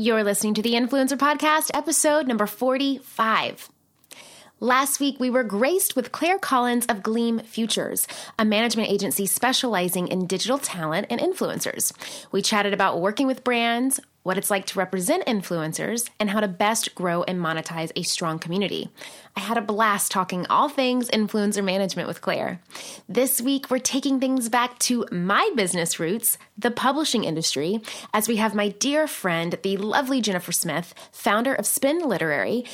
[0.00, 3.68] You're listening to the Influencer Podcast, episode number 45.
[4.58, 8.08] Last week, we were graced with Claire Collins of Gleam Futures,
[8.38, 11.92] a management agency specializing in digital talent and influencers.
[12.32, 16.48] We chatted about working with brands, what it's like to represent influencers, and how to
[16.48, 18.90] best grow and monetize a strong community.
[19.36, 22.60] I had a blast talking all things influencer management with Claire.
[23.08, 27.80] This week, we're taking things back to my business roots, the publishing industry,
[28.12, 32.64] as we have my dear friend, the lovely Jennifer Smith, founder of Spin Literary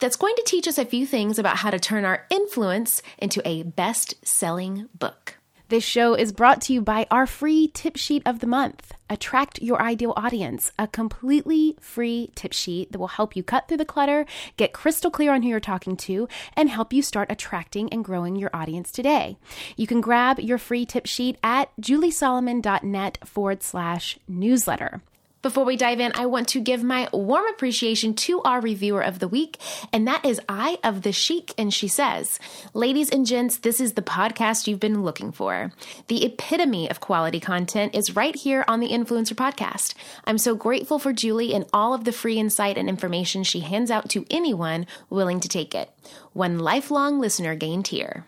[0.00, 3.46] that's going to teach us a few things about how to turn our influence into
[3.46, 5.39] a best selling book.
[5.70, 8.92] This show is brought to you by our free tip sheet of the month.
[9.08, 13.76] Attract your ideal audience, a completely free tip sheet that will help you cut through
[13.76, 17.88] the clutter, get crystal clear on who you're talking to, and help you start attracting
[17.92, 19.36] and growing your audience today.
[19.76, 25.02] You can grab your free tip sheet at juliesolomon.net forward slash newsletter.
[25.42, 29.20] Before we dive in, I want to give my warm appreciation to our reviewer of
[29.20, 29.56] the week,
[29.90, 31.54] and that is Eye of the Chic.
[31.56, 32.38] And she says,
[32.74, 35.72] Ladies and gents, this is the podcast you've been looking for.
[36.08, 39.94] The epitome of quality content is right here on the Influencer Podcast.
[40.26, 43.90] I'm so grateful for Julie and all of the free insight and information she hands
[43.90, 45.90] out to anyone willing to take it.
[46.34, 48.26] One lifelong listener gained here.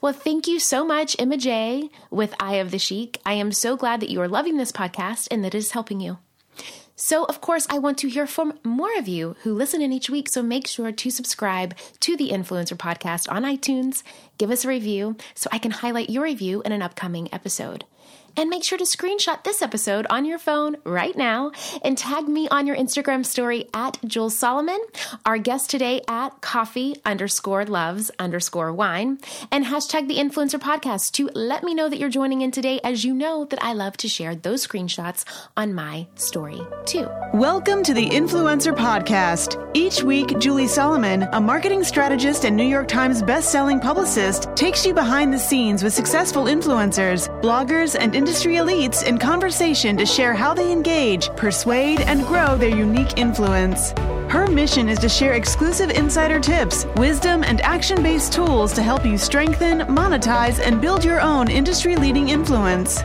[0.00, 1.88] Well, thank you so much, Emma J.
[2.10, 3.20] with Eye of the Chic.
[3.24, 6.00] I am so glad that you are loving this podcast and that it is helping
[6.00, 6.18] you.
[7.00, 10.10] So, of course, I want to hear from more of you who listen in each
[10.10, 10.28] week.
[10.28, 14.02] So, make sure to subscribe to the Influencer Podcast on iTunes,
[14.36, 17.84] give us a review so I can highlight your review in an upcoming episode.
[18.38, 21.50] And make sure to screenshot this episode on your phone right now
[21.82, 24.78] and tag me on your Instagram story at Jules Solomon,
[25.26, 29.18] our guest today at coffee underscore loves underscore wine,
[29.50, 33.04] and hashtag the influencer podcast to let me know that you're joining in today, as
[33.04, 35.24] you know that I love to share those screenshots
[35.56, 37.08] on my story too.
[37.34, 39.68] Welcome to the Influencer Podcast.
[39.74, 44.94] Each week, Julie Solomon, a marketing strategist and New York Times best-selling publicist, takes you
[44.94, 50.52] behind the scenes with successful influencers, bloggers, and industry elites in conversation to share how
[50.52, 53.92] they engage, persuade, and grow their unique influence.
[54.28, 59.06] Her mission is to share exclusive insider tips, wisdom, and action based tools to help
[59.06, 63.00] you strengthen, monetize, and build your own industry leading influence.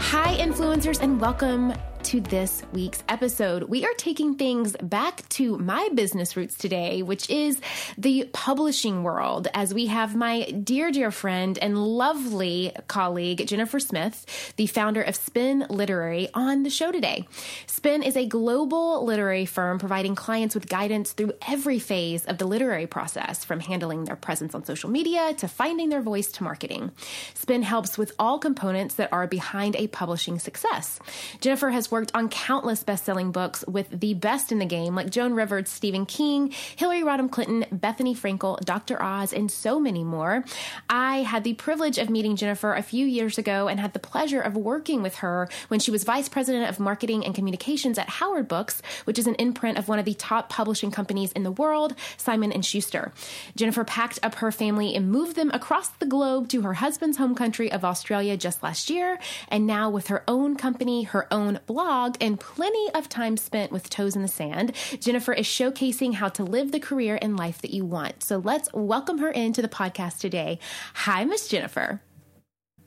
[0.00, 1.74] Hi, influencers, and welcome
[2.06, 3.64] to this week's episode.
[3.64, 7.60] We are taking things back to my business roots today, which is
[7.98, 14.54] the publishing world, as we have my dear, dear friend and lovely colleague, Jennifer Smith,
[14.54, 17.26] the founder of Spin Literary, on the show today.
[17.66, 22.46] Spin is a global literary firm providing clients with guidance through every phase of the
[22.46, 26.92] literary process, from handling their presence on social media to finding their voice to marketing.
[27.34, 31.00] Spin helps with all components that are behind a publishing success.
[31.40, 35.34] Jennifer has worked on countless best-selling books with the best in the game, like Joan
[35.34, 39.02] Rivers, Stephen King, Hillary Rodham Clinton, Bethenny Frankel, Dr.
[39.02, 40.44] Oz, and so many more.
[40.90, 44.40] I had the privilege of meeting Jennifer a few years ago and had the pleasure
[44.40, 48.48] of working with her when she was vice president of marketing and communications at Howard
[48.48, 51.94] Books, which is an imprint of one of the top publishing companies in the world,
[52.16, 53.12] Simon and Schuster.
[53.54, 57.34] Jennifer packed up her family and moved them across the globe to her husband's home
[57.34, 59.18] country of Australia just last year,
[59.48, 63.70] and now with her own company, her own blog, blog and plenty of time spent
[63.70, 67.62] with toes in the sand, Jennifer is showcasing how to live the career and life
[67.62, 68.24] that you want.
[68.24, 70.58] So let's welcome her into the podcast today.
[70.94, 72.00] Hi, Miss Jennifer.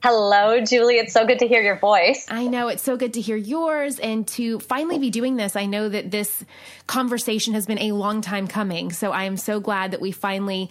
[0.02, 0.96] Hello, Julie.
[0.96, 2.24] It's so good to hear your voice.
[2.30, 5.56] I know it's so good to hear yours and to finally be doing this.
[5.56, 6.42] I know that this
[6.86, 8.92] conversation has been a long time coming.
[8.92, 10.70] So I am so glad that we finally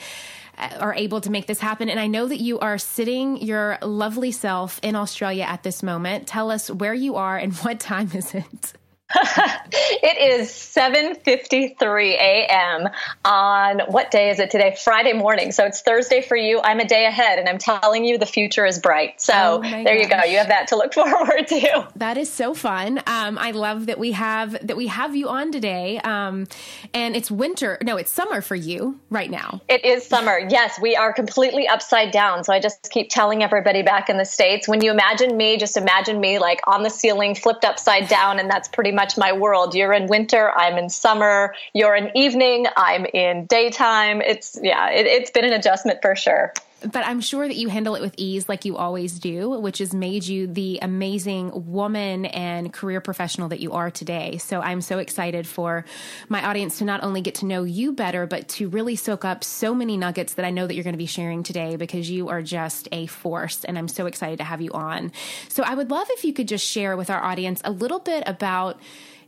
[0.58, 1.90] uh, are able to make this happen.
[1.90, 6.26] And I know that you are sitting your lovely self in Australia at this moment.
[6.26, 8.74] Tell us where you are and what time is it?
[9.16, 12.90] It is 7:53 a.m.
[13.26, 14.78] on what day is it today?
[14.84, 15.52] Friday morning.
[15.52, 16.62] So it's Thursday for you.
[16.64, 19.20] I'm a day ahead and I'm telling you the future is bright.
[19.20, 20.00] So oh there gosh.
[20.00, 20.24] you go.
[20.32, 21.88] You have that to look forward to.
[21.96, 23.00] That is so fun.
[23.08, 25.98] Um, I love that we have that we have you on today.
[26.00, 26.46] Um,
[26.94, 27.80] and it's winter.
[27.82, 29.62] No, it's summer for you right now.
[29.68, 30.40] It is summer.
[30.50, 32.44] Yes, we are completely upside down.
[32.44, 35.78] So I just keep telling everybody back in the states when you imagine me, just
[35.78, 39.74] imagine me like on the ceiling flipped upside down and that's pretty much my world.
[39.76, 41.56] You're in winter, I'm in summer.
[41.74, 44.22] You're in evening, I'm in daytime.
[44.22, 47.96] It's yeah, it, it's been an adjustment for sure but I'm sure that you handle
[47.96, 52.72] it with ease like you always do, which has made you the amazing woman and
[52.72, 54.38] career professional that you are today.
[54.38, 55.86] So I'm so excited for
[56.28, 59.44] my audience to not only get to know you better, but to really soak up
[59.44, 62.30] so many nuggets that I know that you're going to be sharing today because you
[62.30, 65.12] are just a force and I'm so excited to have you on.
[65.50, 68.24] So I would love if you could just share with our audience a little bit
[68.26, 68.80] about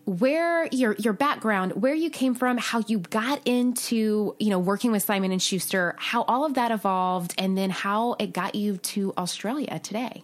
[0.05, 4.91] where your your background, where you came from, how you got into you know working
[4.91, 8.77] with Simon and Schuster, how all of that evolved, and then how it got you
[8.77, 10.23] to Australia today.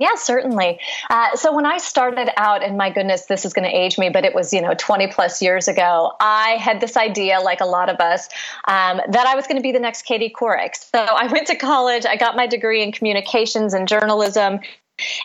[0.00, 0.80] Yeah, certainly.
[1.08, 4.10] Uh, so when I started out, and my goodness, this is going to age me,
[4.10, 7.64] but it was, you know, 20 plus years ago, I had this idea, like a
[7.64, 8.28] lot of us,
[8.66, 10.74] um, that I was going to be the next Katie Couric.
[10.74, 14.58] So I went to college, I got my degree in communications and journalism,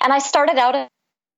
[0.02, 0.88] and I started out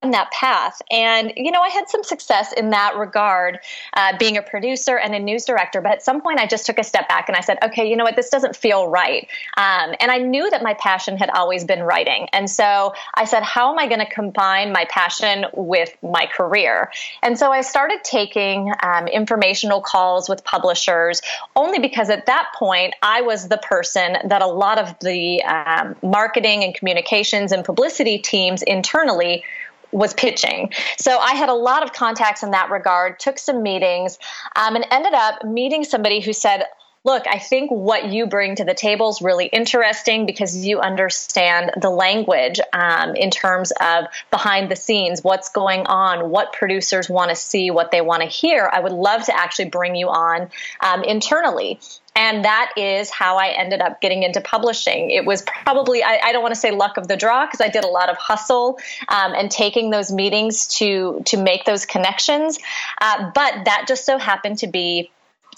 [0.09, 0.81] that path.
[0.89, 3.59] And, you know, I had some success in that regard,
[3.93, 5.79] uh, being a producer and a news director.
[5.79, 7.95] But at some point, I just took a step back and I said, okay, you
[7.95, 9.27] know what, this doesn't feel right.
[9.57, 12.27] Um, and I knew that my passion had always been writing.
[12.33, 16.91] And so I said, how am I going to combine my passion with my career?
[17.21, 21.21] And so I started taking um, informational calls with publishers
[21.55, 25.95] only because at that point, I was the person that a lot of the um,
[26.01, 29.43] marketing and communications and publicity teams internally
[29.91, 30.71] was pitching.
[30.97, 34.17] So I had a lot of contacts in that regard, took some meetings,
[34.55, 36.65] um, and ended up meeting somebody who said,
[37.03, 41.71] Look, I think what you bring to the table is really interesting because you understand
[41.81, 47.29] the language um, in terms of behind the scenes, what's going on, what producers want
[47.29, 48.69] to see, what they want to hear.
[48.71, 51.79] I would love to actually bring you on um, internally.
[52.15, 55.09] And that is how I ended up getting into publishing.
[55.09, 57.69] It was probably, I, I don't want to say luck of the draw because I
[57.69, 58.77] did a lot of hustle
[59.07, 62.59] um, and taking those meetings to, to make those connections.
[62.99, 65.09] Uh, but that just so happened to be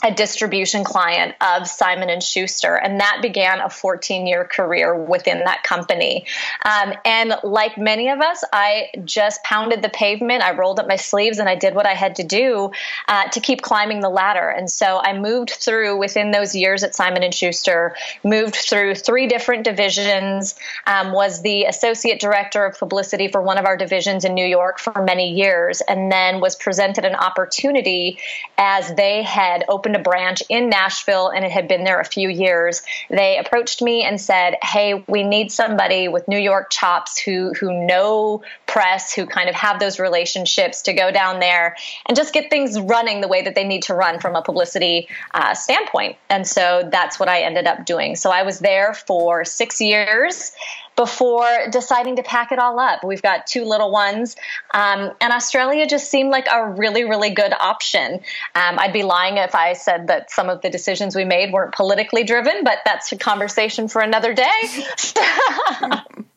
[0.03, 5.39] a distribution client of Simon and Schuster, and that began a 14 year career within
[5.45, 6.25] that company.
[6.65, 10.43] Um, and like many of us, I just pounded the pavement.
[10.43, 12.71] I rolled up my sleeves and I did what I had to do
[13.07, 14.49] uh, to keep climbing the ladder.
[14.49, 17.95] And so I moved through within those years at Simon and Schuster,
[18.25, 20.55] moved through three different divisions,
[20.85, 24.79] um, was the associate director of publicity for one of our divisions in New York
[24.79, 28.19] for many years, and then was presented an opportunity
[28.57, 32.05] as they had opened opened a branch in Nashville and it had been there a
[32.05, 32.81] few years.
[33.09, 37.85] They approached me and said, "Hey, we need somebody with New York chops who who
[37.85, 41.75] know press, who kind of have those relationships to go down there
[42.07, 45.07] and just get things running the way that they need to run from a publicity
[45.33, 48.15] uh, standpoint." And so that's what I ended up doing.
[48.15, 50.51] So I was there for six years
[50.95, 53.03] before deciding to pack it all up.
[53.03, 54.35] We've got two little ones,
[54.73, 58.13] um, and Australia just seemed like a really, really good option.
[58.55, 61.73] Um, I'd be lying if I said that some of the decisions we made weren't
[61.73, 64.43] politically driven, but that's a conversation for another day.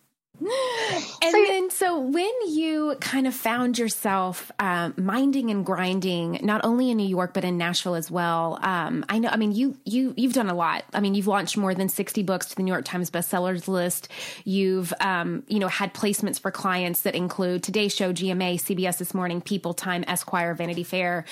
[1.22, 6.64] and so, then, so when you kind of found yourself um, minding and grinding, not
[6.64, 9.28] only in New York but in Nashville as well, um, I know.
[9.28, 10.84] I mean, you you you've done a lot.
[10.92, 14.08] I mean, you've launched more than sixty books to the New York Times bestsellers list.
[14.44, 19.14] You've um, you know had placements for clients that include Today Show, GMA, CBS This
[19.14, 21.24] Morning, People, Time, Esquire, Vanity Fair.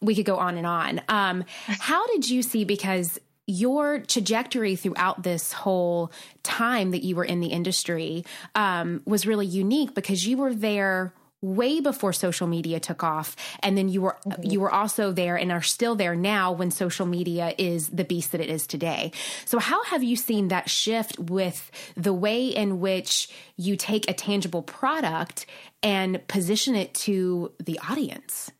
[0.00, 1.00] We could go on and on.
[1.08, 2.64] Um, how did you see?
[2.64, 3.18] Because
[3.50, 6.12] your trajectory throughout this whole
[6.42, 8.24] time that you were in the industry
[8.54, 11.12] um, was really unique because you were there
[11.42, 13.34] way before social media took off.
[13.62, 14.42] And then you were mm-hmm.
[14.44, 18.32] you were also there and are still there now when social media is the beast
[18.32, 19.12] that it is today.
[19.46, 24.14] So how have you seen that shift with the way in which you take a
[24.14, 25.46] tangible product
[25.82, 28.50] and position it to the audience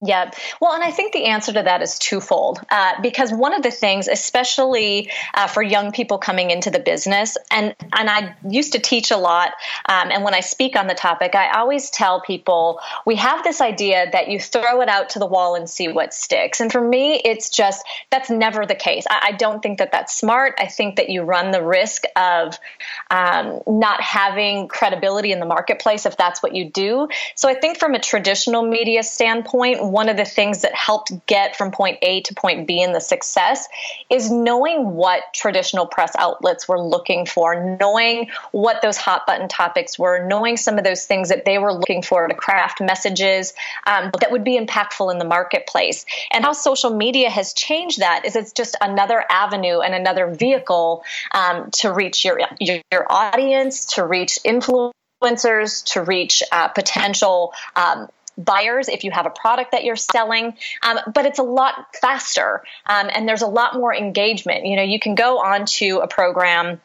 [0.00, 0.30] yeah.
[0.60, 2.60] Well, and I think the answer to that is twofold.
[2.70, 7.36] Uh, because one of the things, especially uh, for young people coming into the business,
[7.50, 9.54] and, and I used to teach a lot,
[9.88, 13.60] um, and when I speak on the topic, I always tell people we have this
[13.60, 16.60] idea that you throw it out to the wall and see what sticks.
[16.60, 19.04] And for me, it's just that's never the case.
[19.10, 20.54] I, I don't think that that's smart.
[20.60, 22.56] I think that you run the risk of
[23.10, 27.08] um, not having credibility in the marketplace if that's what you do.
[27.34, 31.56] So I think from a traditional media standpoint, one of the things that helped get
[31.56, 33.68] from point A to point B in the success
[34.10, 39.98] is knowing what traditional press outlets were looking for, knowing what those hot button topics
[39.98, 43.54] were, knowing some of those things that they were looking for to craft messages
[43.86, 46.06] um, that would be impactful in the marketplace.
[46.30, 51.04] And how social media has changed that is it's just another avenue and another vehicle
[51.32, 58.08] um, to reach your, your, your audience, to reach influencers, to reach uh, potential um,
[58.38, 62.62] buyers if you have a product that you're selling, um, but it's a lot faster
[62.86, 64.64] um, and there's a lot more engagement.
[64.64, 66.80] You know, you can go onto a program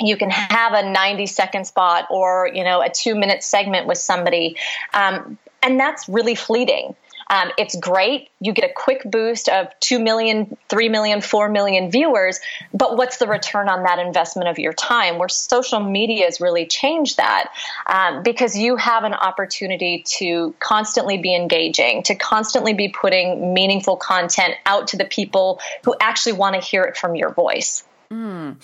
[0.00, 3.98] you can have a 90 second spot or you know a two minute segment with
[3.98, 4.56] somebody
[4.94, 6.94] um, and that's really fleeting
[7.30, 8.30] Um, it's great.
[8.40, 12.40] You get a quick boost of 2 million, 3 million, 4 million viewers.
[12.72, 15.18] But what's the return on that investment of your time?
[15.18, 17.52] Where social media has really changed that
[17.86, 23.96] um, because you have an opportunity to constantly be engaging, to constantly be putting meaningful
[23.96, 27.84] content out to the people who actually want to hear it from your voice.
[28.10, 28.56] Mm.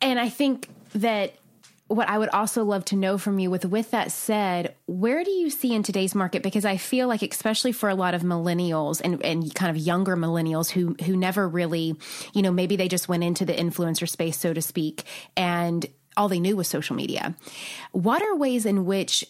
[0.00, 1.34] And I think that
[1.92, 5.30] what I would also love to know from you with with that said, where do
[5.30, 9.00] you see in today's market because I feel like especially for a lot of millennials
[9.02, 11.96] and and kind of younger millennials who who never really,
[12.32, 15.04] you know, maybe they just went into the influencer space so to speak
[15.36, 17.34] and all they knew was social media.
[17.92, 19.24] What are ways in which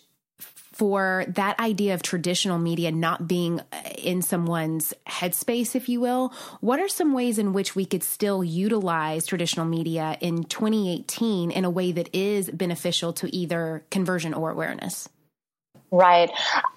[0.72, 3.64] for that idea of traditional media not being uh,
[3.98, 8.42] in someone's headspace, if you will, what are some ways in which we could still
[8.42, 14.50] utilize traditional media in 2018 in a way that is beneficial to either conversion or
[14.50, 15.08] awareness?
[15.90, 16.30] Right.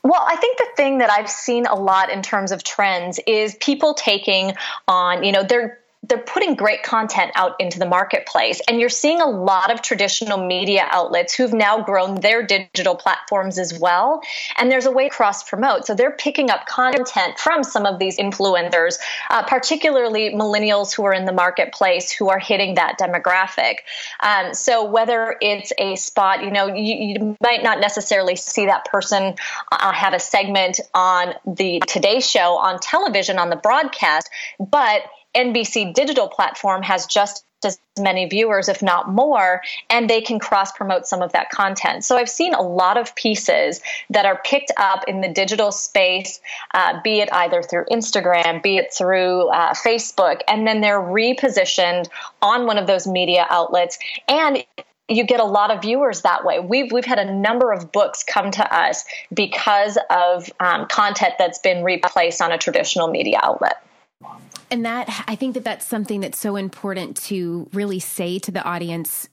[0.04, 3.56] Well, I think the thing that I've seen a lot in terms of trends is
[3.56, 4.54] people taking
[4.90, 8.62] on, you know, they're they're putting great content out into the marketplace.
[8.68, 13.58] And you're seeing a lot of traditional media outlets who've now grown their digital platforms
[13.58, 14.22] as well.
[14.58, 18.00] And there's a way to cross promote so they're picking up content from some of
[18.00, 18.98] these influencers
[19.30, 23.76] uh, particularly millennials who are in the marketplace who are hitting that demographic.
[24.22, 28.86] Um, so whether it's a spot you know you, you might not necessarily see that
[28.86, 29.36] person
[29.72, 35.04] uh, have a segment on the today show on television on the broadcast but
[35.36, 40.72] NBC digital platform has just as many viewers, if not more, and they can cross
[40.72, 42.06] promote some of that content.
[42.06, 46.40] So I've seen a lot of pieces that are picked up in the digital space,
[46.74, 52.08] uh, be it either through Instagram, be it through uh, Facebook, and then they're repositioned
[52.42, 53.98] on one of those media outlets.
[54.28, 54.64] And
[55.08, 56.60] you get a lot of viewers that way.
[56.60, 61.60] We've we've had a number of books come to us because of um, content that's
[61.60, 63.86] been replaced on a traditional media outlet
[64.72, 68.64] and that I think that that's something that's so important to really say to the
[68.64, 69.28] audience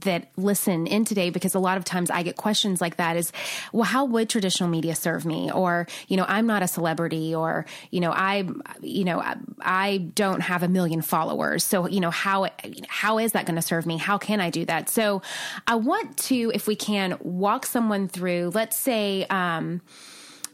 [0.00, 3.32] that listen in today because a lot of times I get questions like that is,
[3.72, 5.50] well, how would traditional media serve me?
[5.52, 8.48] Or, you know, I'm not a celebrity or, you know, I,
[8.80, 11.62] you know, I, I don't have a million followers.
[11.62, 12.48] So, you know, how,
[12.88, 13.98] how is that going to serve me?
[13.98, 14.88] How can I do that?
[14.88, 15.22] So
[15.66, 19.82] I want to, if we can walk someone through, let's say, um,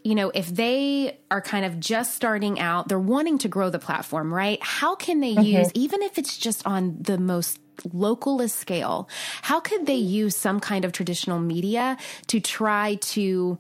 [0.05, 3.79] you know, if they are kind of just starting out, they're wanting to grow the
[3.79, 4.59] platform, right?
[4.63, 5.43] How can they mm-hmm.
[5.43, 9.09] use, even if it's just on the most localist scale,
[9.43, 13.59] how could they use some kind of traditional media to try to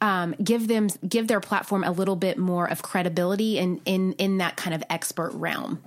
[0.00, 4.38] um, give them give their platform a little bit more of credibility in in in
[4.38, 5.82] that kind of expert realm?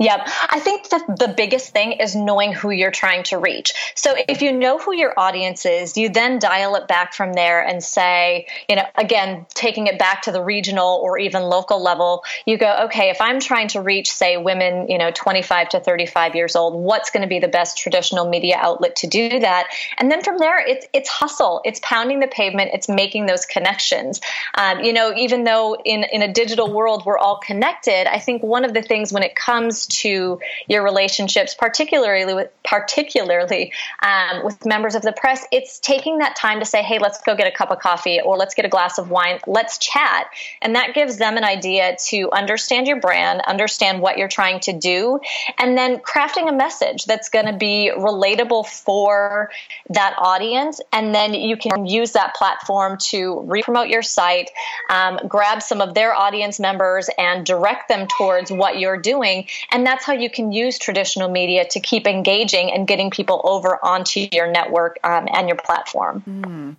[0.00, 0.28] Yep.
[0.50, 3.72] I think that the biggest thing is knowing who you're trying to reach.
[3.94, 7.60] So if you know who your audience is, you then dial it back from there
[7.60, 12.24] and say, you know, again, taking it back to the regional or even local level,
[12.46, 16.34] you go, okay, if I'm trying to reach, say, women, you know, 25 to 35
[16.34, 19.68] years old, what's going to be the best traditional media outlet to do that?
[19.98, 21.60] And then from there, it's, it's hustle.
[21.64, 22.70] It's pounding the pavement.
[22.72, 24.20] It's making those connections.
[24.54, 28.42] Um, you know, even though in, in a digital world, we're all connected, I think
[28.42, 33.72] one of the things when it comes comes to your relationships, particularly with particularly
[34.02, 37.36] um, with members of the press, it's taking that time to say, "Hey, let's go
[37.36, 40.26] get a cup of coffee, or let's get a glass of wine, let's chat,"
[40.62, 44.72] and that gives them an idea to understand your brand, understand what you're trying to
[44.72, 45.20] do,
[45.58, 49.50] and then crafting a message that's going to be relatable for
[49.90, 54.50] that audience, and then you can use that platform to re-promote your site,
[54.88, 59.86] um, grab some of their audience members, and direct them towards what you're doing and
[59.86, 64.28] that's how you can use traditional media to keep engaging and getting people over onto
[64.32, 66.22] your network um, and your platform.
[66.26, 66.76] Mm.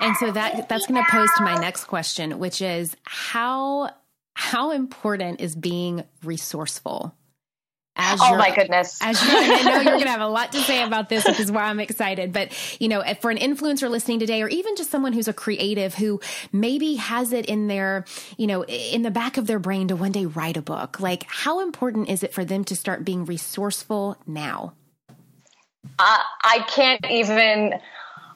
[0.00, 3.90] And so that that's going to pose to my next question, which is how
[4.34, 7.14] how important is being resourceful?
[7.94, 8.98] As oh my goodness!
[9.02, 11.38] As you, I know you're going to have a lot to say about this, which
[11.38, 12.32] is why I'm excited.
[12.32, 15.94] But you know, for an influencer listening today, or even just someone who's a creative
[15.94, 16.18] who
[16.52, 18.06] maybe has it in their,
[18.38, 21.24] you know, in the back of their brain to one day write a book, like
[21.28, 24.72] how important is it for them to start being resourceful now?
[25.98, 27.74] Uh, I can't even.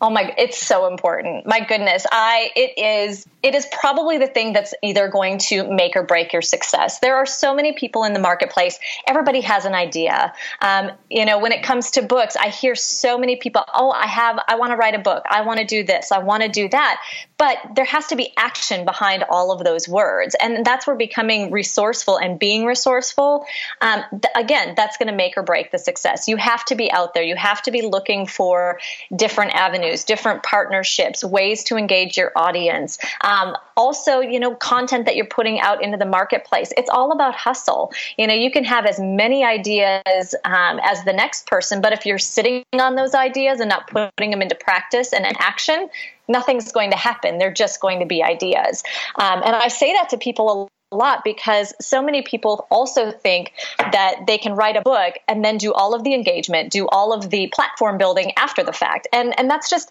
[0.01, 1.47] Oh my, it's so important.
[1.47, 2.07] My goodness.
[2.11, 6.33] I, it is it is probably the thing that's either going to make or break
[6.33, 6.99] your success.
[6.99, 8.81] There are so many people in the marketplace.
[9.07, 10.33] Everybody has an idea.
[10.61, 14.09] Um, you know, when it comes to books, I hear so many people, oh, I
[14.09, 15.23] have, I want to write a book.
[15.31, 16.11] I want to do this.
[16.11, 17.01] I want to do that.
[17.39, 20.35] But there has to be action behind all of those words.
[20.41, 23.47] And that's where becoming resourceful and being resourceful,
[23.81, 26.27] um, th- again, that's going to make or break the success.
[26.27, 27.23] You have to be out there.
[27.23, 28.81] You have to be looking for
[29.15, 32.99] different avenues avenues, different partnerships, ways to engage your audience.
[33.23, 36.73] Um, also, you know, content that you're putting out into the marketplace.
[36.77, 37.93] It's all about hustle.
[38.17, 42.07] You know, you can have as many ideas um, as the next person, but if
[42.07, 45.89] you're sitting on those ideas and not putting them into practice and in action,
[46.29, 47.39] nothing's going to happen.
[47.39, 48.83] They're just going to be ideas.
[49.17, 53.53] Um, and I say that to people a lot because so many people also think
[53.79, 57.13] that they can write a book and then do all of the engagement, do all
[57.13, 59.09] of the platform building after the fact.
[59.13, 59.91] And and that's just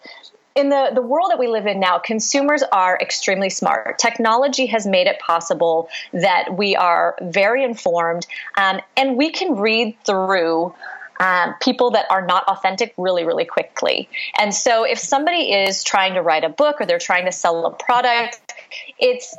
[0.55, 3.99] in the, the world that we live in now, consumers are extremely smart.
[3.99, 8.25] Technology has made it possible that we are very informed
[8.57, 10.73] um, and we can read through
[11.19, 14.07] um, people that are not authentic really, really quickly.
[14.39, 17.65] And so if somebody is trying to write a book or they're trying to sell
[17.65, 18.39] a product,
[18.97, 19.35] it's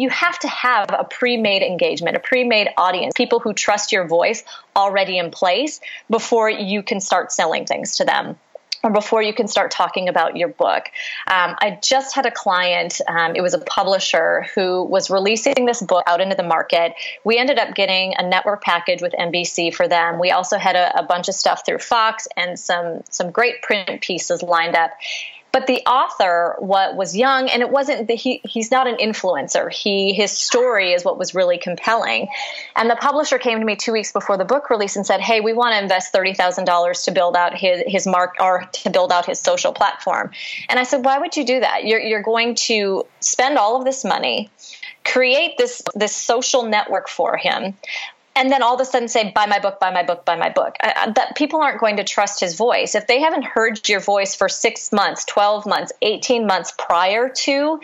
[0.00, 4.44] you have to have a pre-made engagement, a pre-made audience, people who trust your voice
[4.76, 8.36] already in place before you can start selling things to them
[8.84, 10.84] or before you can start talking about your book.
[11.26, 15.80] Um, I just had a client, um, it was a publisher who was releasing this
[15.80, 16.92] book out into the market.
[17.24, 20.20] We ended up getting a network package with NBC for them.
[20.20, 24.02] We also had a, a bunch of stuff through Fox and some some great print
[24.02, 24.90] pieces lined up
[25.54, 29.72] but the author what was young and it wasn't the, he he's not an influencer.
[29.72, 32.26] He his story is what was really compelling.
[32.74, 35.40] And the publisher came to me two weeks before the book release and said hey
[35.40, 39.26] we want to invest $30000 to build out his his mark or to build out
[39.26, 40.32] his social platform.
[40.68, 41.84] And i said why would you do that?
[41.84, 44.50] You're, you're going to spend all of this money
[45.04, 47.74] create this this social network for him
[48.36, 50.50] and then all of a sudden say buy my book buy my book buy my
[50.50, 50.76] book.
[50.80, 52.94] I, that people aren't going to trust his voice.
[52.94, 57.80] If they haven't heard your voice for 6 months 12 months 18 months prior to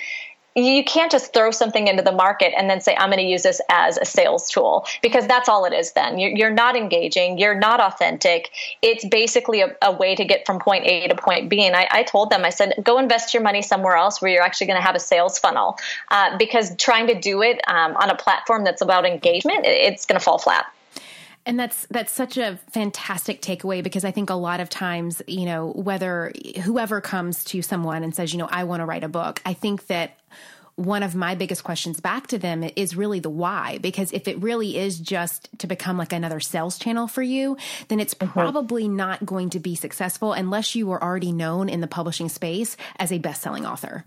[0.54, 3.42] you can't just throw something into the market and then say i'm going to use
[3.42, 6.19] this as a sales tool because that's all it is then.
[6.19, 7.38] You're, not engaging.
[7.38, 8.50] You're not authentic.
[8.83, 11.64] It's basically a, a, way to get from point a to point b.
[11.64, 14.42] And I, I, told them i said go invest your money somewhere else where you're
[14.42, 15.78] actually going to have a sales funnel.
[16.11, 20.19] Uh, because trying to do it um, on a platform that's about engagement it's going
[20.19, 20.66] to fall flat
[21.47, 25.47] and that's that's such a fantastic takeaway because I think a lot of times, you
[25.47, 26.32] know, whether
[26.62, 29.54] whoever comes to someone and says, you know, I want to write a book, I
[29.54, 30.18] think that
[30.76, 33.78] one of my biggest questions back to them is really the why.
[33.78, 37.57] Because if it really is just to become like another sales channel for you,
[37.88, 38.33] then it's mm-hmm.
[38.33, 42.76] probably not going to be successful unless you were already known in the publishing space
[42.96, 44.05] as a best selling author.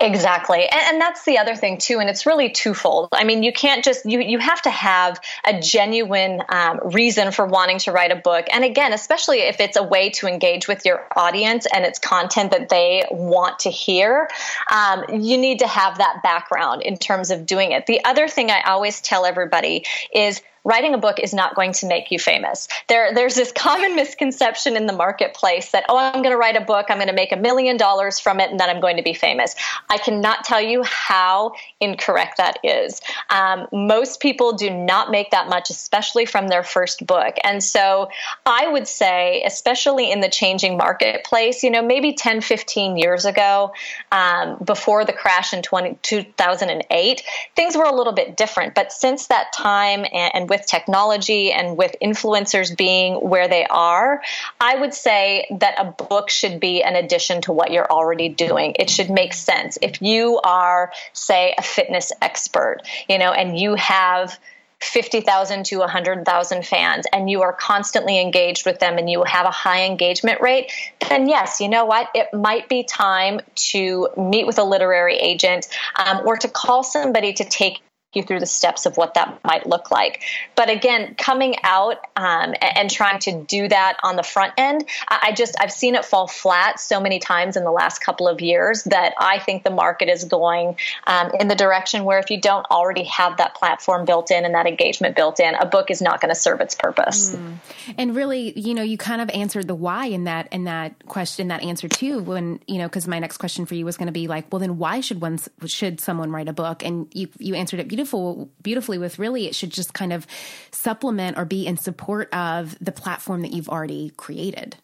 [0.00, 0.68] Exactly.
[0.68, 1.98] And, and, that's the other thing too.
[1.98, 3.08] And it's really twofold.
[3.12, 7.46] I mean, you can't just, you, you have to have a genuine um, reason for
[7.46, 8.46] wanting to write a book.
[8.52, 12.50] And again, especially if it's a way to engage with your audience and it's content
[12.50, 14.28] that they want to hear,
[14.70, 17.86] um, you need to have that background in terms of doing it.
[17.86, 21.86] The other thing I always tell everybody is writing a book is not going to
[21.86, 22.68] make you famous.
[22.88, 26.60] There, there's this common misconception in the marketplace that, oh, I'm going to write a
[26.60, 29.02] book, I'm going to make a million dollars from it, and then I'm going to
[29.02, 29.54] be famous.
[29.88, 33.00] I cannot tell you how incorrect that is.
[33.30, 37.36] Um, most people do not make that much, especially from their first book.
[37.42, 38.10] And so
[38.44, 43.72] I would say, especially in the changing marketplace, you know, maybe 10, 15 years ago,
[44.12, 47.22] um, before the crash in 20, 2008,
[47.56, 48.74] things were a little bit different.
[48.74, 54.20] But since that time and, and with technology and with influencers being where they are,
[54.60, 58.74] I would say that a book should be an addition to what you're already doing.
[58.78, 59.78] It should make sense.
[59.80, 64.38] If you are, say, a fitness expert, you know, and you have
[64.80, 69.50] 50,000 to 100,000 fans and you are constantly engaged with them and you have a
[69.50, 70.72] high engagement rate,
[71.08, 72.08] then yes, you know what?
[72.14, 77.34] It might be time to meet with a literary agent um, or to call somebody
[77.34, 77.80] to take
[78.12, 80.22] you through the steps of what that might look like.
[80.56, 85.32] But again, coming out um, and, trying to do that on the front end, I
[85.32, 88.82] just I've seen it fall flat so many times in the last couple of years
[88.84, 92.66] that I think the market is going um, in the direction where if you don't
[92.68, 96.20] already have that platform built in and that engagement built in, a book is not
[96.20, 97.32] going to serve its purpose.
[97.32, 97.58] Mm.
[97.96, 101.48] And really, you know, you kind of answered the why in that in that question,
[101.48, 102.24] that answer too.
[102.24, 104.58] When you know, because my next question for you was going to be like, well,
[104.58, 106.82] then why should one should someone write a book?
[106.84, 110.26] And you you answered it beautifully beautiful beautifully with really it should just kind of
[110.70, 114.76] supplement or be in support of the platform that you've already created.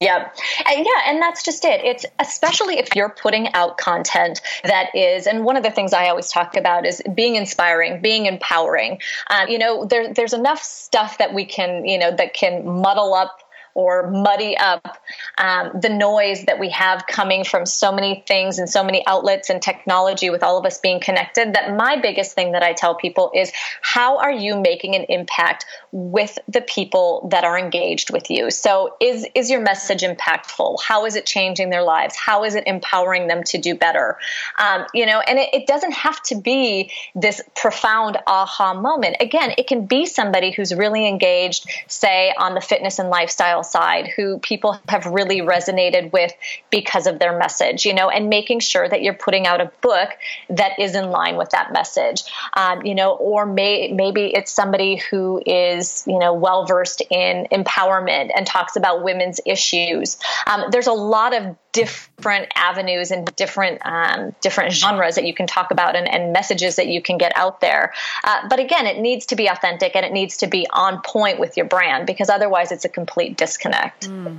[0.00, 0.36] Yep.
[0.68, 1.82] And yeah, and that's just it.
[1.84, 6.08] It's especially if you're putting out content that is, and one of the things I
[6.08, 9.00] always talk about is being inspiring, being empowering.
[9.30, 13.14] Um, you know, there, there's enough stuff that we can, you know, that can muddle
[13.14, 13.43] up
[13.74, 15.02] or muddy up
[15.38, 19.50] um, the noise that we have coming from so many things and so many outlets
[19.50, 22.94] and technology with all of us being connected that my biggest thing that I tell
[22.94, 28.30] people is how are you making an impact with the people that are engaged with
[28.30, 28.50] you?
[28.50, 30.78] So is is your message impactful?
[30.82, 32.16] How is it changing their lives?
[32.16, 34.18] How is it empowering them to do better?
[34.58, 39.16] Um, you know, and it, it doesn't have to be this profound aha moment.
[39.20, 44.08] Again, it can be somebody who's really engaged, say on the fitness and lifestyle side,
[44.08, 46.32] who people have really resonated with
[46.70, 47.84] because of their message.
[47.84, 50.10] You know, and making sure that you're putting out a book
[50.50, 52.24] that is in line with that message.
[52.54, 57.46] Um, you know, or may, maybe it's somebody who is you know well versed in
[57.50, 60.16] empowerment and talks about women's issues.
[60.46, 65.46] Um, there's a lot of different avenues and different um, different genres that you can
[65.46, 67.92] talk about and, and messages that you can get out there.
[68.22, 71.40] Uh, but again, it needs to be authentic and it needs to be on point
[71.40, 74.08] with your brand because otherwise, it's a complete disconnect.
[74.08, 74.38] Mm.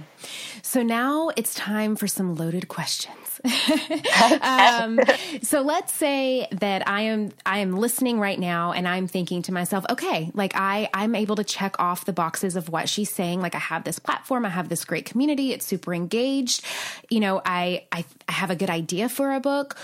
[0.61, 3.39] So now it's time for some loaded questions.
[4.41, 4.99] um,
[5.41, 9.53] so let's say that I am I am listening right now and I'm thinking to
[9.53, 13.41] myself, okay, like I I'm able to check off the boxes of what she's saying.
[13.41, 16.65] Like I have this platform, I have this great community, it's super engaged.
[17.09, 19.77] You know, I I, I have a good idea for a book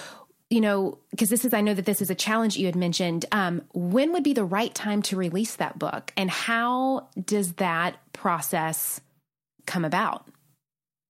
[0.50, 3.26] you know, because this is, I know that this is a challenge you had mentioned.
[3.32, 6.12] Um, when would be the right time to release that book?
[6.17, 9.00] And how does that process
[9.72, 10.28] come about?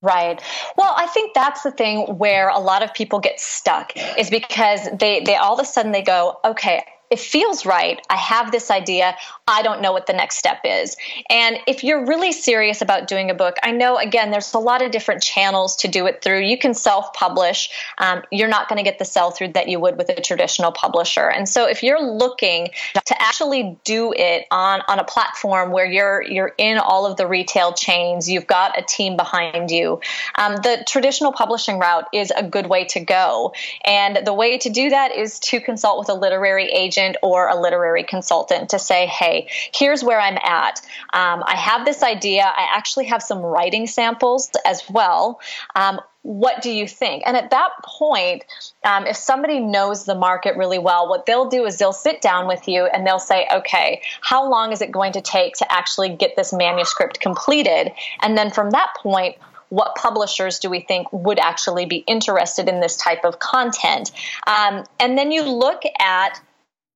[0.01, 0.41] Right.
[0.77, 4.87] Well, I think that's the thing where a lot of people get stuck is because
[4.97, 8.01] they, they all of a sudden they go, okay, it feels right.
[8.09, 9.15] I have this idea.
[9.51, 10.95] I don't know what the next step is.
[11.29, 14.81] And if you're really serious about doing a book, I know, again, there's a lot
[14.81, 16.41] of different channels to do it through.
[16.41, 17.69] You can self publish.
[17.97, 20.71] Um, you're not going to get the sell through that you would with a traditional
[20.71, 21.29] publisher.
[21.29, 26.23] And so if you're looking to actually do it on, on a platform where you're,
[26.23, 29.99] you're in all of the retail chains, you've got a team behind you,
[30.35, 33.53] um, the traditional publishing route is a good way to go.
[33.83, 37.47] And the way to do that is to consult with a literary agent agent or
[37.47, 40.81] a literary consultant to say, hey, here's where I'm at.
[41.13, 42.43] Um, I have this idea.
[42.43, 45.39] I actually have some writing samples as well.
[45.75, 47.23] Um, what do you think?
[47.25, 48.43] And at that point,
[48.85, 52.47] um, if somebody knows the market really well, what they'll do is they'll sit down
[52.47, 56.09] with you and they'll say, okay, how long is it going to take to actually
[56.09, 57.91] get this manuscript completed?
[58.21, 59.35] And then from that point,
[59.69, 64.11] what publishers do we think would actually be interested in this type of content?
[64.45, 66.39] Um, and then you look at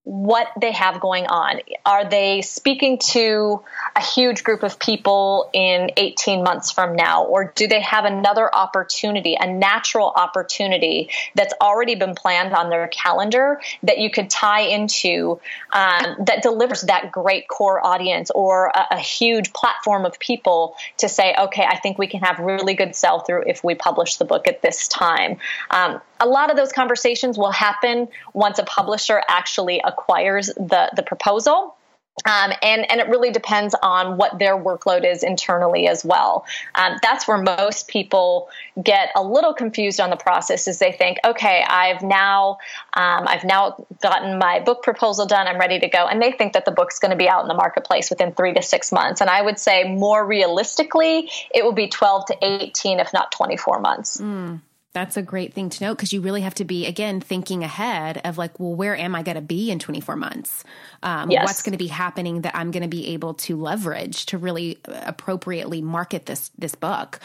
[0.05, 1.59] what they have going on.
[1.83, 3.63] Are they speaking to
[3.95, 7.25] a huge group of people in 18 months from now?
[7.25, 12.87] Or do they have another opportunity, a natural opportunity that's already been planned on their
[12.87, 15.39] calendar that you could tie into
[15.73, 21.09] um, that delivers that great core audience or a, a, huge platform of people to
[21.09, 24.25] say, okay, I think we can have really good sell through if we publish the
[24.25, 25.37] book at this time?
[25.71, 31.03] Um, a lot of those conversations will happen once a publisher actually acquires the, the
[31.03, 31.75] proposal.
[32.23, 36.45] Um, and and it really depends on what their workload is internally as well.
[36.73, 38.47] Um, that's where most people
[38.81, 40.69] get a little confused on the process.
[40.69, 42.59] Is they think, okay, I've now
[42.93, 45.45] um, I've now gotten my book proposal done.
[45.45, 47.49] I'm ready to go, and they think that the book's going to be out in
[47.49, 49.19] the marketplace within three to six months.
[49.19, 53.81] And I would say more realistically, it will be 12 to 18, if not 24
[53.81, 54.21] months.
[54.21, 54.61] Mm.
[54.95, 58.21] That's a great thing to know because you really have to be, again, thinking ahead
[58.23, 60.63] of like, well, where am I going to be in 24 months?
[61.03, 61.43] Um, yes.
[61.43, 64.79] What's going to be happening that I'm going to be able to leverage to really
[64.85, 67.19] appropriately market this this book?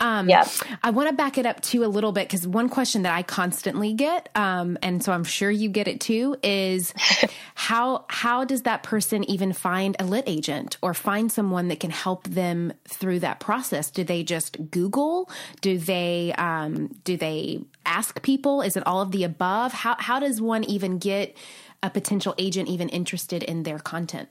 [0.00, 0.46] Um, yeah.
[0.82, 3.22] I want to back it up too a little bit because one question that I
[3.22, 6.92] constantly get, um, and so I'm sure you get it too, is
[7.54, 11.90] how how does that person even find a lit agent or find someone that can
[11.90, 13.90] help them through that process?
[13.90, 15.30] Do they just Google?
[15.62, 18.60] Do they um, do do they ask people?
[18.60, 19.72] Is it all of the above?
[19.72, 21.36] How how does one even get
[21.82, 24.30] a potential agent even interested in their content?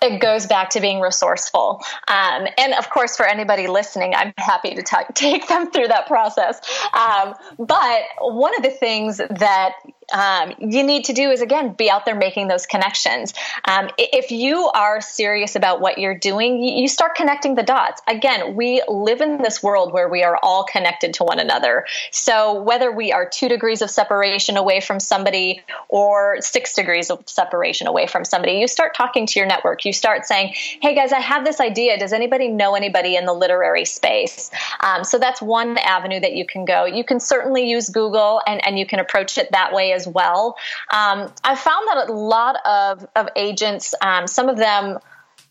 [0.00, 1.82] it goes back to being resourceful.
[2.06, 6.06] Um, and of course, for anybody listening, I'm happy to t- take them through that
[6.06, 6.60] process.
[6.92, 9.72] Um, but one of the things that
[10.12, 13.34] um, you need to do is again be out there making those connections.
[13.64, 18.00] Um, if you are serious about what you're doing, you start connecting the dots.
[18.06, 21.86] Again, we live in this world where we are all connected to one another.
[22.12, 27.28] So whether we are two degrees of separation away from somebody or six degrees of
[27.28, 29.84] separation away from somebody, you start talking to your network.
[29.84, 31.98] You start saying, "Hey guys, I have this idea.
[31.98, 36.46] Does anybody know anybody in the literary space?" Um, so that's one avenue that you
[36.46, 36.84] can go.
[36.84, 40.56] You can certainly use Google and, and you can approach it that way as well.
[40.92, 44.98] Um, I've found that a lot of, of agents, um, some of them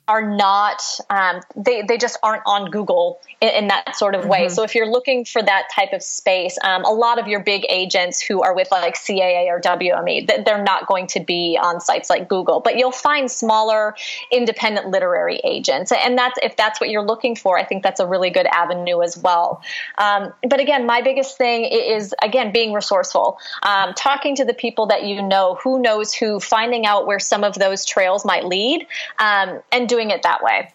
[0.08, 4.46] are not um, they they just aren't on Google in, in that sort of way.
[4.46, 4.54] Mm-hmm.
[4.54, 7.66] So if you're looking for that type of space, um, a lot of your big
[7.70, 12.10] agents who are with like CAA or WME, they're not going to be on sites
[12.10, 12.60] like Google.
[12.60, 13.96] But you'll find smaller
[14.32, 17.58] independent literary agents, and that's if that's what you're looking for.
[17.58, 19.64] I think that's a really good avenue as well.
[19.98, 24.88] Um, but again, my biggest thing is again being resourceful, um, talking to the people
[24.88, 28.86] that you know, who knows who, finding out where some of those trails might lead,
[29.20, 30.72] um, and doing it that way.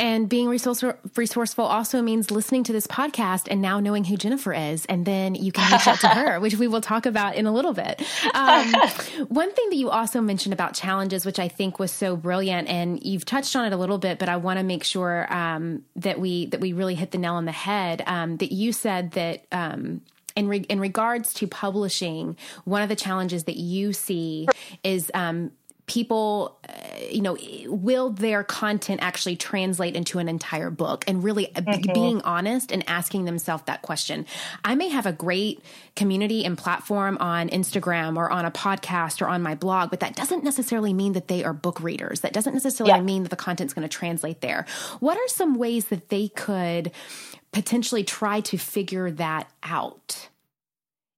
[0.00, 4.86] And being resourceful also means listening to this podcast and now knowing who Jennifer is.
[4.86, 7.52] And then you can reach out to her, which we will talk about in a
[7.52, 8.00] little bit.
[8.32, 8.72] Um,
[9.28, 13.02] one thing that you also mentioned about challenges, which I think was so brilliant, and
[13.04, 16.20] you've touched on it a little bit, but I want to make sure um, that
[16.20, 18.04] we that we really hit the nail on the head.
[18.06, 20.02] Um, that you said that um,
[20.36, 24.46] in, re- in regards to publishing, one of the challenges that you see
[24.84, 25.50] is um,
[25.88, 26.72] people uh,
[27.10, 31.04] you know will their content actually translate into an entire book?
[31.08, 31.92] And really mm-hmm.
[31.92, 34.26] being honest and asking themselves that question.
[34.64, 35.62] I may have a great
[35.96, 40.14] community and platform on instagram or on a podcast or on my blog but that
[40.14, 42.20] doesn't necessarily mean that they are book readers.
[42.20, 43.02] That doesn't necessarily yeah.
[43.02, 44.66] mean that the content's going to translate there.
[45.00, 46.92] What are some ways that they could
[47.52, 50.28] potentially try to figure that out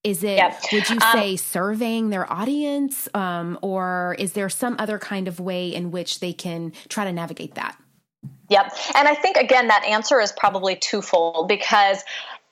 [0.02, 0.60] is it, yep.
[0.72, 5.28] would you um, say, um, surveying their audience, um, or is there some other kind
[5.28, 7.76] of way in which they can try to navigate that?
[8.48, 8.74] Yep.
[8.96, 12.02] And I think, again, that answer is probably twofold because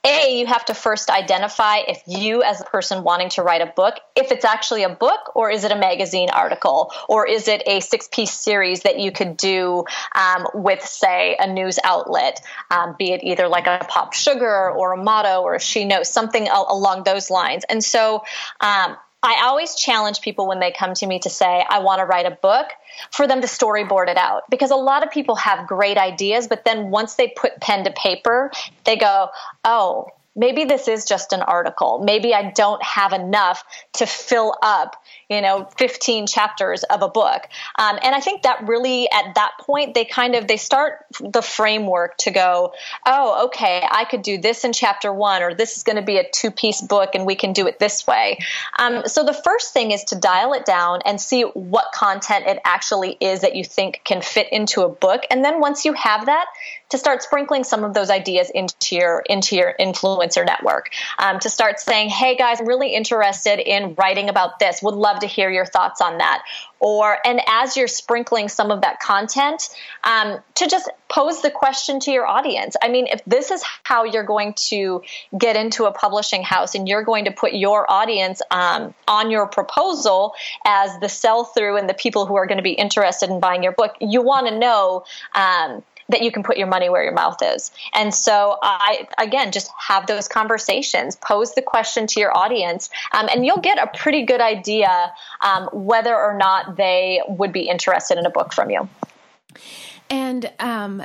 [0.09, 3.66] a, you have to first identify if you, as a person wanting to write a
[3.66, 7.62] book, if it's actually a book or is it a magazine article or is it
[7.66, 12.40] a six piece series that you could do um, with, say, a news outlet,
[12.71, 16.09] um, be it either like a Pop Sugar or a Motto or a She Knows,
[16.09, 17.64] something along those lines.
[17.68, 18.25] And so,
[18.61, 22.04] um, I always challenge people when they come to me to say, I want to
[22.04, 22.68] write a book
[23.11, 24.44] for them to storyboard it out.
[24.48, 27.90] Because a lot of people have great ideas, but then once they put pen to
[27.90, 28.52] paper,
[28.85, 29.28] they go,
[29.64, 30.07] oh,
[30.38, 32.01] maybe this is just an article.
[32.03, 37.42] Maybe I don't have enough to fill up, you know, 15 chapters of a book.
[37.77, 41.42] Um, and I think that really, at that point, they kind of they start the
[41.42, 42.72] framework to go,
[43.05, 46.18] oh, okay, I could do this in chapter one, or this is going to be
[46.18, 48.38] a two piece book, and we can do it this way.
[48.79, 52.61] Um, so the first thing is to dial it down and see what content it
[52.64, 55.24] actually is that you think can fit into a book.
[55.31, 56.46] And then once you have that,
[56.90, 60.90] to start sprinkling some of those ideas into your into your influencer network.
[61.18, 64.83] Um, to start saying, "Hey guys, I'm really interested in writing about this.
[64.83, 66.42] Would love to hear your thoughts on that."
[66.81, 69.68] Or and as you're sprinkling some of that content,
[70.05, 72.77] um, to just pose the question to your audience.
[72.81, 75.03] I mean, if this is how you're going to
[75.37, 79.46] get into a publishing house and you're going to put your audience um, on your
[79.46, 83.40] proposal as the sell through and the people who are going to be interested in
[83.40, 87.03] buying your book, you want to know um, that you can put your money where
[87.03, 87.71] your mouth is.
[87.94, 93.29] And so I, again, just have those conversations, pose the question to your audience, um,
[93.33, 98.18] and you'll get a pretty good idea um, whether or not they would be interested
[98.18, 98.88] in a book from you.
[100.11, 101.03] And, um,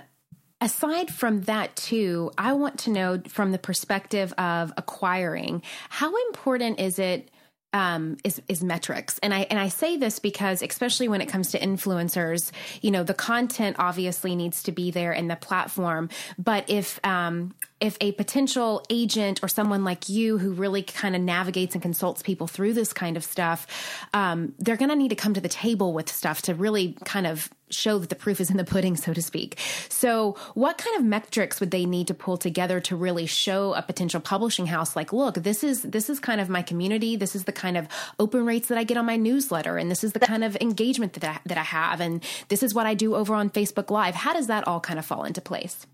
[0.61, 6.79] aside from that too i want to know from the perspective of acquiring how important
[6.79, 7.29] is it
[7.73, 11.51] um, is is metrics, and I and I say this because especially when it comes
[11.51, 16.69] to influencers, you know, the content obviously needs to be there in the platform, but
[16.69, 17.53] if um,
[17.83, 22.23] if a potential agent or someone like you who really kind of navigates and consults
[22.23, 23.67] people through this kind of stuff,
[24.13, 27.27] um, they're going to need to come to the table with stuff to really kind
[27.27, 29.59] of show that the proof is in the pudding, so to speak.
[29.89, 33.81] So, what kind of metrics would they need to pull together to really show a
[33.81, 37.43] potential publishing house like, look, this is this is kind of my community, this is
[37.43, 40.19] the kind of open rates that I get on my newsletter, and this is the
[40.21, 43.35] kind of engagement that I, that I have, and this is what I do over
[43.35, 44.15] on Facebook Live.
[44.15, 45.85] How does that all kind of fall into place?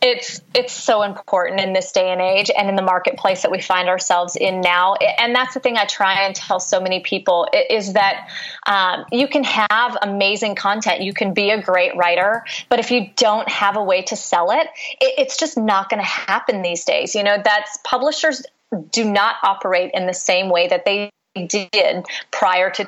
[0.00, 3.60] It's it's so important in this day and age and in the marketplace that we
[3.60, 4.94] find ourselves in now.
[4.94, 8.28] And that's the thing I try and tell so many people is that
[8.66, 13.10] um, you can have amazing content, you can be a great writer, but if you
[13.16, 14.66] don't have a way to sell it,
[15.00, 17.14] it it's just not going to happen these days.
[17.14, 18.42] You know, that's publishers
[18.90, 22.84] do not operate in the same way that they did prior to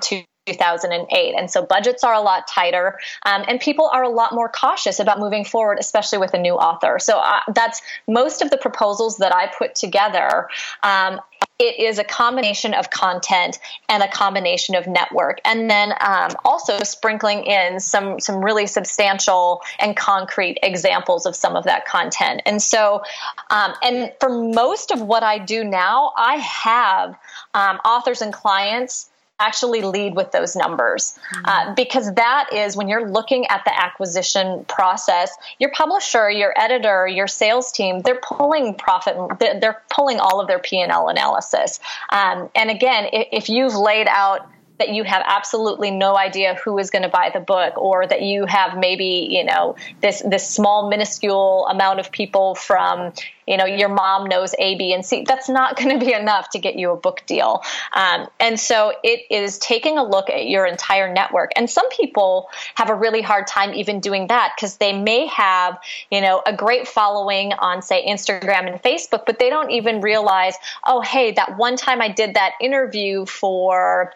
[0.48, 1.34] 2008.
[1.36, 4.98] And so budgets are a lot tighter, um, and people are a lot more cautious
[4.98, 6.98] about moving forward, especially with a new author.
[6.98, 10.48] So uh, that's most of the proposals that I put together.
[10.82, 11.20] Um,
[11.58, 13.58] it is a combination of content
[13.88, 19.60] and a combination of network, and then um, also sprinkling in some some really substantial
[19.80, 22.42] and concrete examples of some of that content.
[22.46, 23.02] And so,
[23.50, 27.18] um, and for most of what I do now, I have
[27.54, 31.44] um, authors and clients actually lead with those numbers mm-hmm.
[31.46, 37.06] uh, because that is when you're looking at the acquisition process your publisher your editor
[37.06, 42.70] your sales team they're pulling profit they're pulling all of their p&l analysis um, and
[42.70, 44.48] again if you've laid out
[44.78, 48.22] that you have absolutely no idea who is going to buy the book or that
[48.22, 53.12] you have maybe you know this this small minuscule amount of people from
[53.46, 55.24] you know your mom knows a b and c.
[55.26, 57.62] That's not going to be enough to get you a book deal.
[57.94, 61.50] Um, and so it is taking a look at your entire network.
[61.56, 65.78] And some people have a really hard time even doing that because they may have
[66.10, 70.54] you know a great following on say instagram and facebook but they don't even realize
[70.84, 74.12] oh hey that one time i did that interview for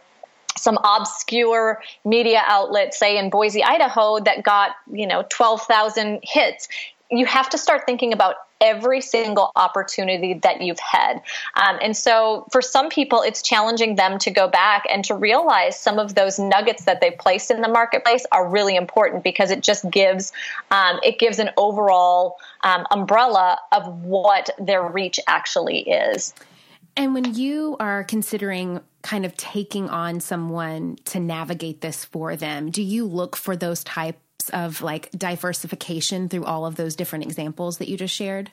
[0.56, 6.68] some obscure media outlet, say in Boise, Idaho, that got, you know, 12,000 hits.
[7.10, 11.20] You have to start thinking about every single opportunity that you've had.
[11.56, 15.78] Um, and so for some people, it's challenging them to go back and to realize
[15.78, 19.62] some of those nuggets that they've placed in the marketplace are really important because it
[19.62, 20.32] just gives,
[20.70, 26.32] um, it gives an overall um, umbrella of what their reach actually is.
[26.96, 32.70] And when you are considering kind of taking on someone to navigate this for them,
[32.70, 34.18] do you look for those types
[34.52, 38.50] of like diversification through all of those different examples that you just shared?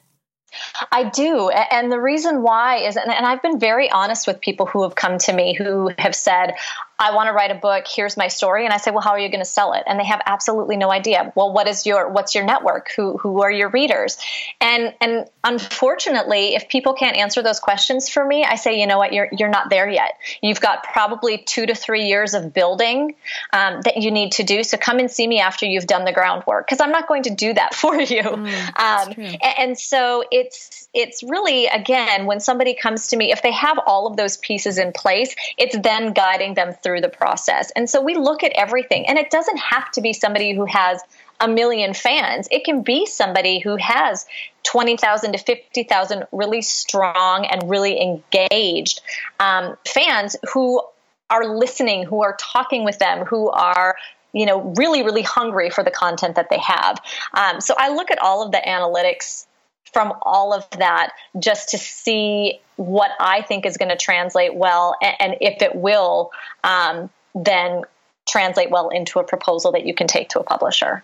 [0.91, 1.49] I do.
[1.49, 5.17] And the reason why is, and I've been very honest with people who have come
[5.19, 6.55] to me who have said,
[6.99, 7.85] I want to write a book.
[7.87, 8.65] Here's my story.
[8.65, 9.83] And I say, well, how are you going to sell it?
[9.87, 11.31] And they have absolutely no idea.
[11.33, 12.89] Well, what is your, what's your network?
[12.97, 14.17] Who, who are your readers?
[14.59, 18.97] And, and unfortunately, if people can't answer those questions for me, I say, you know
[18.97, 19.13] what?
[19.13, 20.17] You're, you're not there yet.
[20.41, 23.15] You've got probably two to three years of building
[23.53, 24.65] um, that you need to do.
[24.65, 27.33] So come and see me after you've done the groundwork because I'm not going to
[27.33, 28.23] do that for you.
[28.23, 33.41] Mm, um, and, and so it's, it's really, again, when somebody comes to me, if
[33.43, 37.71] they have all of those pieces in place, it's then guiding them through the process.
[37.75, 41.01] And so we look at everything, and it doesn't have to be somebody who has
[41.39, 42.47] a million fans.
[42.51, 44.25] It can be somebody who has
[44.63, 49.01] 20,000 to 50,000 really strong and really engaged
[49.39, 50.81] um, fans who
[51.29, 53.95] are listening, who are talking with them, who are
[54.31, 57.01] you know really really hungry for the content that they have
[57.33, 59.47] um, so i look at all of the analytics
[59.93, 64.95] from all of that just to see what I think is going to translate well,
[65.01, 66.31] and, and if it will,
[66.63, 67.83] um, then
[68.27, 71.03] translate well into a proposal that you can take to a publisher.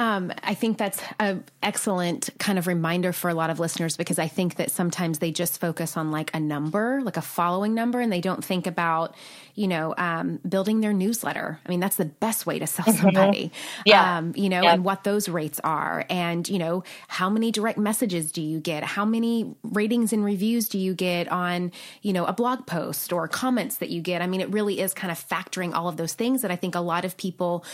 [0.00, 4.18] Um, I think that's an excellent kind of reminder for a lot of listeners because
[4.18, 8.00] I think that sometimes they just focus on like a number, like a following number,
[8.00, 9.14] and they don't think about,
[9.54, 11.60] you know, um, building their newsletter.
[11.66, 12.98] I mean, that's the best way to sell mm-hmm.
[12.98, 13.52] somebody,
[13.84, 14.16] yeah.
[14.16, 14.72] Um, you know, yeah.
[14.72, 16.06] and what those rates are.
[16.08, 18.82] And, you know, how many direct messages do you get?
[18.82, 23.28] How many ratings and reviews do you get on, you know, a blog post or
[23.28, 24.22] comments that you get?
[24.22, 26.74] I mean, it really is kind of factoring all of those things that I think
[26.74, 27.66] a lot of people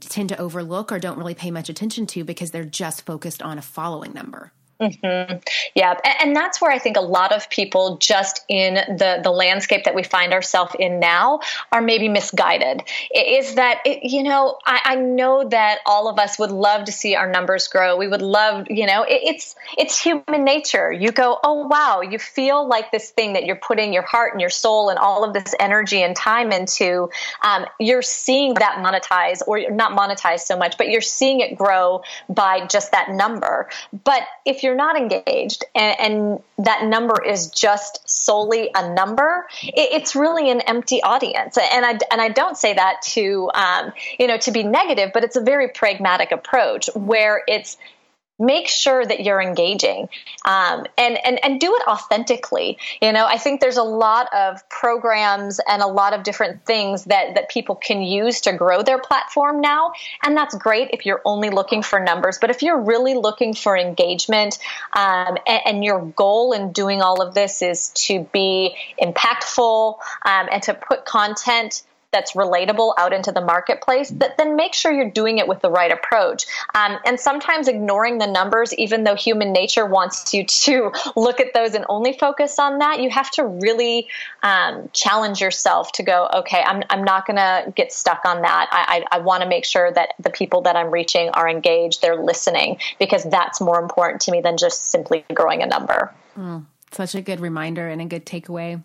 [0.00, 3.58] tend to overlook or don't really pay much attention to because they're just focused on
[3.58, 4.52] a following number.
[4.80, 5.38] Mm-hmm.
[5.76, 9.84] Yeah, and that's where I think a lot of people, just in the the landscape
[9.84, 12.82] that we find ourselves in now, are maybe misguided.
[13.14, 16.92] Is that it, you know I, I, know that all of us would love to
[16.92, 17.96] see our numbers grow.
[17.96, 20.90] We would love, you know, it, it's it's human nature.
[20.90, 24.40] You go, oh wow, you feel like this thing that you're putting your heart and
[24.40, 27.10] your soul and all of this energy and time into.
[27.42, 32.02] Um, you're seeing that monetize, or not monetize so much, but you're seeing it grow
[32.28, 33.68] by just that number.
[34.02, 39.88] But if you're not engaged and, and that number is just solely a number, it,
[39.92, 41.56] it's really an empty audience.
[41.56, 45.22] And I, and I don't say that to, um, you know, to be negative, but
[45.22, 47.76] it's a very pragmatic approach where it's
[48.38, 50.08] make sure that you're engaging
[50.44, 52.78] um, and, and and do it authentically.
[53.00, 57.04] You know i think there's a lot of programs and a lot of different things
[57.04, 59.92] that that people can use to grow their platform now
[60.22, 62.38] and that's great if you're only looking for numbers.
[62.40, 64.58] But if you're really looking for engagement
[64.92, 70.48] um, and, and, your goal in doing all of this is to be impactful um,
[70.50, 71.82] and to put content
[72.14, 75.70] that's relatable out into the marketplace, that then make sure you're doing it with the
[75.70, 76.46] right approach.
[76.72, 81.52] Um, and sometimes ignoring the numbers, even though human nature wants you to look at
[81.54, 84.06] those and only focus on that, you have to really
[84.44, 88.68] um, challenge yourself to go, okay, I'm, I'm not going to get stuck on that.
[88.70, 92.00] I, I, I want to make sure that the people that I'm reaching are engaged,
[92.00, 96.14] they're listening, because that's more important to me than just simply growing a number.
[96.38, 98.80] Mm, such a good reminder and a good takeaway.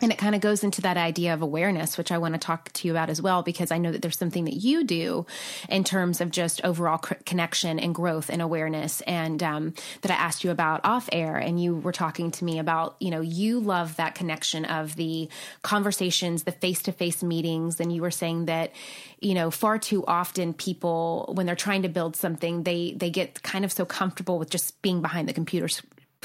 [0.00, 2.72] And it kind of goes into that idea of awareness, which I want to talk
[2.72, 5.24] to you about as well, because I know that there's something that you do
[5.68, 9.02] in terms of just overall c- connection and growth and awareness.
[9.02, 12.58] And um, that I asked you about off air, and you were talking to me
[12.58, 15.28] about, you know, you love that connection of the
[15.62, 17.78] conversations, the face to face meetings.
[17.78, 18.72] And you were saying that,
[19.20, 23.44] you know, far too often people, when they're trying to build something, they, they get
[23.44, 25.68] kind of so comfortable with just being behind the computer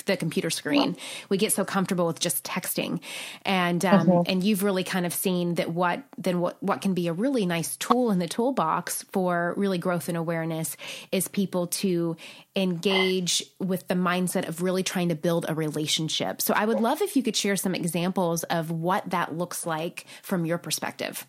[0.06, 0.94] the computer screen.
[0.94, 1.04] Yeah.
[1.30, 3.02] We get so comfortable with just texting,
[3.44, 4.32] and um, mm-hmm.
[4.32, 7.46] and you've really kind of seen that what then what what can be a really
[7.46, 10.76] nice tool in the toolbox for really growth and awareness
[11.12, 12.16] is people to
[12.56, 16.42] engage with the mindset of really trying to build a relationship.
[16.42, 20.06] So I would love if you could share some examples of what that looks like
[20.22, 21.26] from your perspective.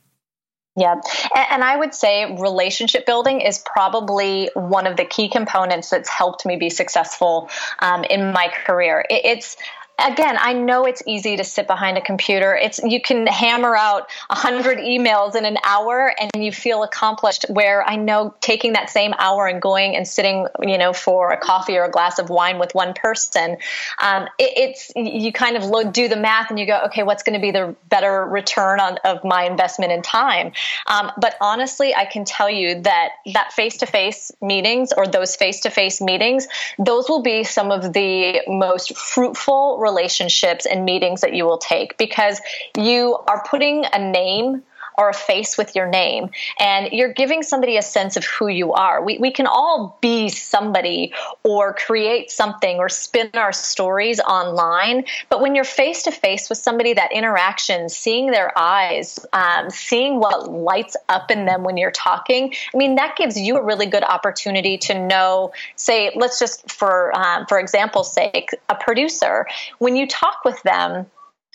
[0.81, 0.95] Yeah.
[1.35, 6.47] And I would say relationship building is probably one of the key components that's helped
[6.47, 7.51] me be successful
[7.81, 9.05] um, in my career.
[9.11, 9.59] It's
[10.01, 12.55] again, I know it's easy to sit behind a computer.
[12.55, 17.47] It's you can hammer out a hundred emails in an hour and you feel accomplished.
[17.49, 21.39] Where I know taking that same hour and going and sitting, you know, for a
[21.39, 23.57] coffee or a glass of wine with one person,
[23.99, 27.39] um, it, it's you kind of do the math and you go, okay, what's going
[27.39, 30.53] to be the better return on of my investment in time?
[30.87, 35.37] Um, but honestly, I can tell you that that face to face meetings or those
[35.37, 36.49] face to face meetings,
[36.79, 41.97] those will be some of the most fruitful relationships and meetings that you will take
[41.99, 42.41] because
[42.77, 44.63] you are putting a name
[44.99, 48.73] or a face with your name and you're giving somebody a sense of who you
[48.73, 49.03] are.
[49.03, 51.13] We, we can all be somebody
[51.43, 55.05] or create something or spin our stories online.
[55.29, 60.21] But when you're face to face with somebody, that interaction, seeing their eyes, um, seeing
[60.21, 63.87] what lights up in them when you're talking, I mean, that gives you a really
[63.87, 69.47] good opportunity to know, say, let's just for, um, for example's sake, a producer,
[69.79, 71.07] when you talk with them,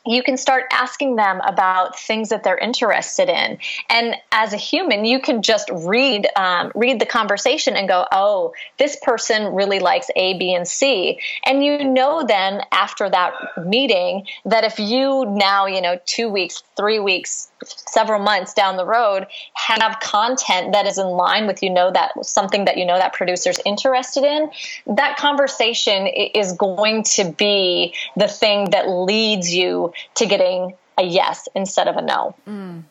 [0.06, 3.58] you can start asking them about things that they're interested in.
[3.90, 8.54] And as a human you can just read um, read the conversation and go oh
[8.78, 11.20] this person really likes a b and c.
[11.46, 13.34] And you know then after that
[13.66, 18.86] meeting that if you now you know two weeks three weeks several months down the
[18.86, 22.98] road have content that is in line with you know that something that you know
[22.98, 24.50] that producer's interested in
[24.96, 31.48] that conversation is going to be the thing that leads you to getting a yes
[31.56, 32.84] instead of a no mm.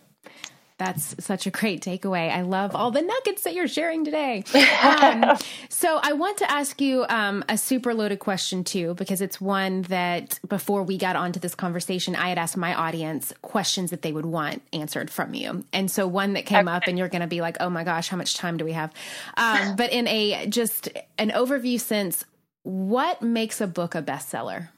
[0.76, 2.30] That's such a great takeaway.
[2.30, 4.44] I love all the nuggets that you're sharing today.
[4.84, 5.38] Um,
[5.68, 9.82] so, I want to ask you um, a super loaded question too, because it's one
[9.82, 14.12] that before we got onto this conversation, I had asked my audience questions that they
[14.12, 15.64] would want answered from you.
[15.72, 16.76] And so, one that came okay.
[16.76, 18.72] up, and you're going to be like, oh my gosh, how much time do we
[18.72, 18.92] have?
[19.36, 20.88] Um, but in a just
[21.18, 22.24] an overview sense,
[22.62, 24.68] what makes a book a bestseller?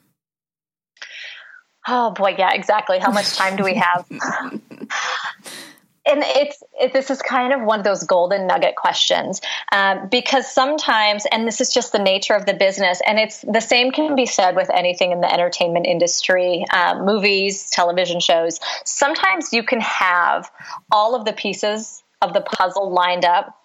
[1.88, 2.98] Oh boy, yeah, exactly.
[2.98, 4.06] How much time do we have?
[6.06, 9.40] and it's it, this is kind of one of those golden nugget questions
[9.72, 13.60] um, because sometimes and this is just the nature of the business and it's the
[13.60, 19.52] same can be said with anything in the entertainment industry um, movies television shows sometimes
[19.52, 20.50] you can have
[20.90, 23.58] all of the pieces of the puzzle lined up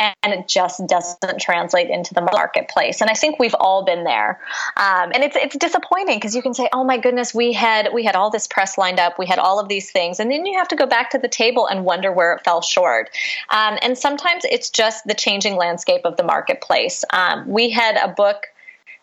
[0.00, 3.00] and it just doesn't translate into the marketplace.
[3.00, 4.40] And I think we've all been there.
[4.76, 8.04] Um, and it's it's disappointing because you can say, "Oh my goodness, we had we
[8.04, 10.58] had all this press lined up, we had all of these things," and then you
[10.58, 13.10] have to go back to the table and wonder where it fell short.
[13.50, 17.04] Um, and sometimes it's just the changing landscape of the marketplace.
[17.10, 18.46] Um, we had a book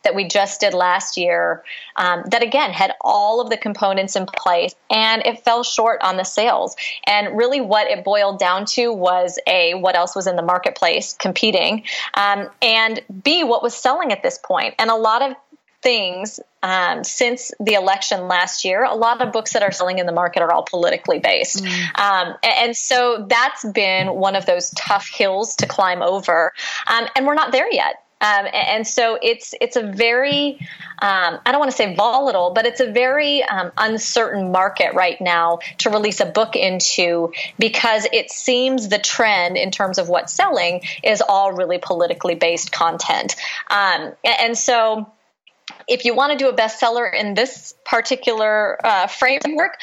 [0.07, 1.61] that we just did last year
[1.97, 6.15] um, that again had all of the components in place and it fell short on
[6.15, 10.37] the sales and really what it boiled down to was a what else was in
[10.37, 11.83] the marketplace competing
[12.13, 15.35] um, and b what was selling at this point and a lot of
[15.83, 18.83] things um, since the election last year.
[18.83, 21.63] A lot of books that are selling in the market are all politically based.
[21.63, 21.99] Mm.
[21.99, 26.51] Um, and, so that's been one of those tough hills to climb over.
[26.87, 28.03] Um, and we're not there yet.
[28.19, 30.57] Um, and so it's it's a very
[30.99, 35.19] um, I don't want to say volatile, but it's a very um, uncertain market right
[35.21, 40.33] now to release a book into because it seems the trend in terms of what's
[40.33, 43.35] selling is all really politically based content,
[43.69, 45.11] um, and so
[45.87, 49.77] if you want to do a bestseller in this particular uh, framework,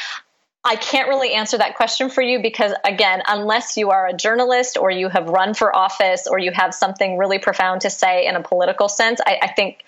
[0.67, 4.79] I can't really answer that question for you because, again, unless you are a journalist
[4.79, 8.35] or you have run for office or you have something really profound to say in
[8.35, 9.85] a political sense, I, I think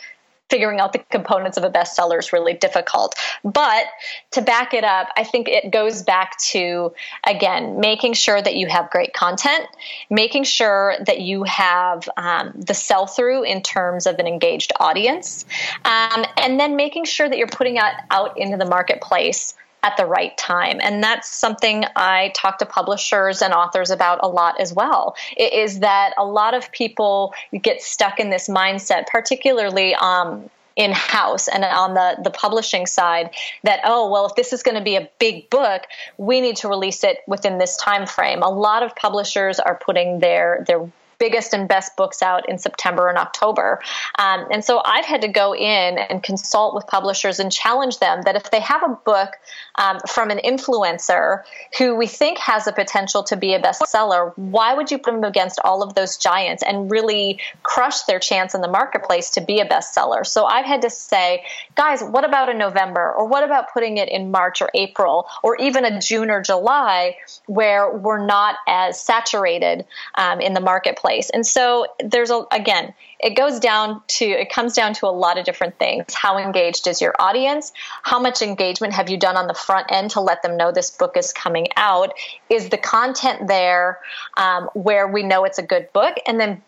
[0.51, 3.15] figuring out the components of a bestseller is really difficult.
[3.43, 3.87] But
[4.33, 6.93] to back it up, I think it goes back to,
[7.27, 9.67] again, making sure that you have great content,
[10.11, 15.47] making sure that you have um, the sell through in terms of an engaged audience,
[15.85, 19.55] um, and then making sure that you're putting it out into the marketplace
[19.87, 20.81] at the right time.
[20.83, 25.15] And that's something I talk to publishers and authors about a lot as well.
[25.37, 27.33] It is that a lot of people
[27.63, 33.31] get stuck in this mindset, particularly um, in house and on the the publishing side
[33.63, 35.85] that oh well if this is going to be a big book
[36.19, 40.19] we need to release it within this time frame a lot of publishers are putting
[40.19, 40.87] their their
[41.19, 43.81] biggest and best books out in September and October.
[44.19, 48.23] Um, and so I've had to go in and consult with publishers and challenge them
[48.23, 49.31] that if they have a book
[49.77, 51.43] um, from an influencer
[51.79, 55.25] who we think has a potential to be a bestseller, why would you put them
[55.25, 59.61] against all of those giants and really crush their chance in the marketplace to be
[59.61, 60.27] a bestseller?
[60.27, 61.45] So I've had to say,
[61.77, 63.13] guys, what about in November?
[63.13, 67.17] Or what about putting it in March or April or even a June or July
[67.47, 69.85] where we're not as saturated
[70.17, 71.06] um, in the marketplace?
[71.07, 71.31] Place.
[71.31, 75.39] And so there's a, again, it goes down to, it comes down to a lot
[75.39, 76.13] of different things.
[76.13, 77.73] How engaged is your audience?
[78.03, 80.91] How much engagement have you done on the front end to let them know this
[80.91, 82.13] book is coming out?
[82.51, 84.01] Is the content there
[84.37, 86.17] um, where we know it's a good book?
[86.27, 86.63] And then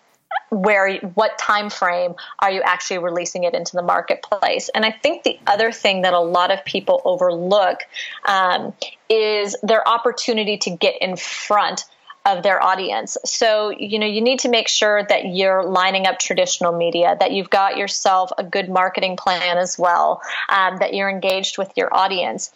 [0.50, 5.22] where what time frame are you actually releasing it into the marketplace and i think
[5.22, 7.80] the other thing that a lot of people overlook
[8.26, 8.72] um,
[9.08, 11.84] is their opportunity to get in front
[12.28, 13.16] of their audience.
[13.24, 17.32] So, you know, you need to make sure that you're lining up traditional media, that
[17.32, 21.94] you've got yourself a good marketing plan as well, um, that you're engaged with your
[21.94, 22.52] audience.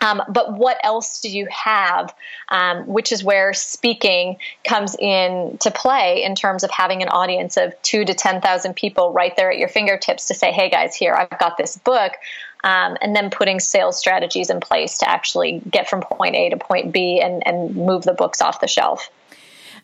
[0.00, 2.14] Um, but what else do you have?
[2.48, 7.56] Um, which is where speaking comes in to play in terms of having an audience
[7.56, 11.14] of two to 10,000 people right there at your fingertips to say, hey guys, here,
[11.14, 12.12] I've got this book
[12.64, 16.56] um, and then putting sales strategies in place to actually get from point A to
[16.56, 19.10] point B and, and move the books off the shelf.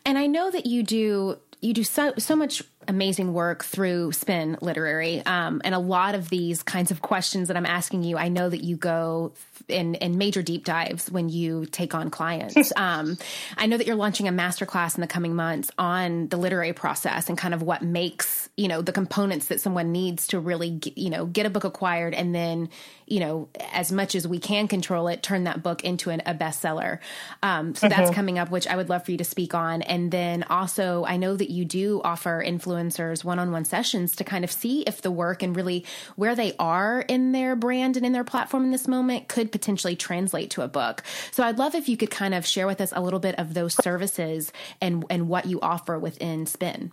[0.05, 4.57] And I know that you do you do so so much amazing work through Spin
[4.61, 8.29] Literary, um, and a lot of these kinds of questions that I'm asking you, I
[8.29, 9.33] know that you go
[9.67, 12.71] in, in major deep dives when you take on clients.
[12.75, 13.17] um,
[13.57, 17.29] I know that you're launching a masterclass in the coming months on the literary process
[17.29, 20.97] and kind of what makes, you know, the components that someone needs to really, get,
[20.97, 22.69] you know, get a book acquired and then,
[23.07, 26.33] you know, as much as we can control it, turn that book into an, a
[26.33, 26.99] bestseller.
[27.43, 27.99] Um, so mm-hmm.
[27.99, 29.81] that's coming up, which I would love for you to speak on.
[29.81, 32.41] And then also, I know that you do offer
[32.75, 36.35] influencers one on one sessions to kind of see if the work and really where
[36.35, 40.49] they are in their brand and in their platform in this moment could potentially translate
[40.51, 41.03] to a book.
[41.31, 43.53] So I'd love if you could kind of share with us a little bit of
[43.53, 44.51] those services
[44.81, 46.91] and and what you offer within Spin.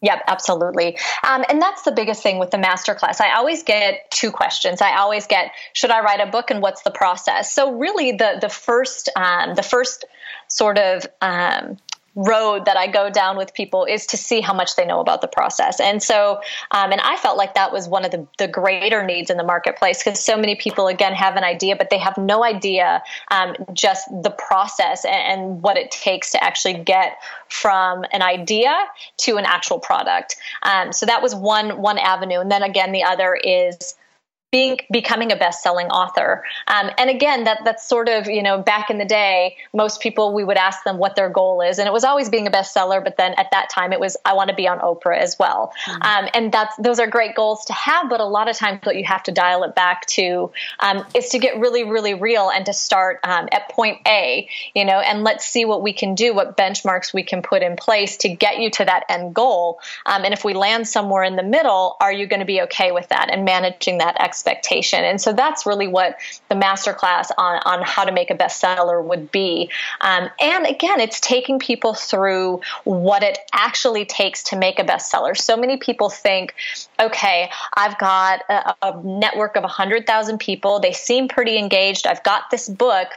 [0.00, 0.96] Yep, absolutely.
[1.26, 3.20] Um, and that's the biggest thing with the masterclass.
[3.20, 4.80] I always get two questions.
[4.80, 7.52] I always get, should I write a book and what's the process?
[7.52, 10.04] So really the, the first, um, the first
[10.46, 11.78] sort of, um,
[12.18, 15.20] road that I go down with people is to see how much they know about
[15.20, 15.78] the process.
[15.78, 16.40] And so,
[16.72, 19.44] um, and I felt like that was one of the, the greater needs in the
[19.44, 23.54] marketplace because so many people, again, have an idea, but they have no idea um,
[23.72, 28.76] just the process and, and, what it takes to actually get from an idea
[29.16, 30.36] to an actual product.
[30.62, 32.40] Um, so that was one one avenue.
[32.40, 33.94] And then again, the other is
[34.50, 36.42] being becoming a best-selling author.
[36.68, 40.32] Um, and again that that's sort of you know back in the day most people
[40.32, 43.04] we would ask them what their goal is and it was always being a bestseller
[43.04, 45.72] but then at that time it was i want to be on oprah as well.
[45.86, 46.02] Mm-hmm.
[46.02, 48.96] um, and that's those are great goals to have but a lot of times what
[48.96, 52.64] you have to dial it back to um, is to get really really real and
[52.66, 56.32] to start um, at point a you know and let's see what we can do
[56.32, 59.80] what benchmarks we can put in place to get you to that end goal.
[60.06, 62.92] Um, and if we land somewhere in the middle are you going to be okay
[62.92, 65.02] with that and managing that expectation.
[65.04, 66.16] And so that's really what
[66.48, 69.70] the masterclass on, on how to make a bestseller would be.
[70.00, 75.36] Um, and again, it's taking people through what it actually takes to make a bestseller.
[75.36, 76.54] So many people think,
[77.00, 80.78] okay, I've got a, a network of 100,000 people.
[80.78, 82.06] They seem pretty engaged.
[82.06, 83.08] I've got this book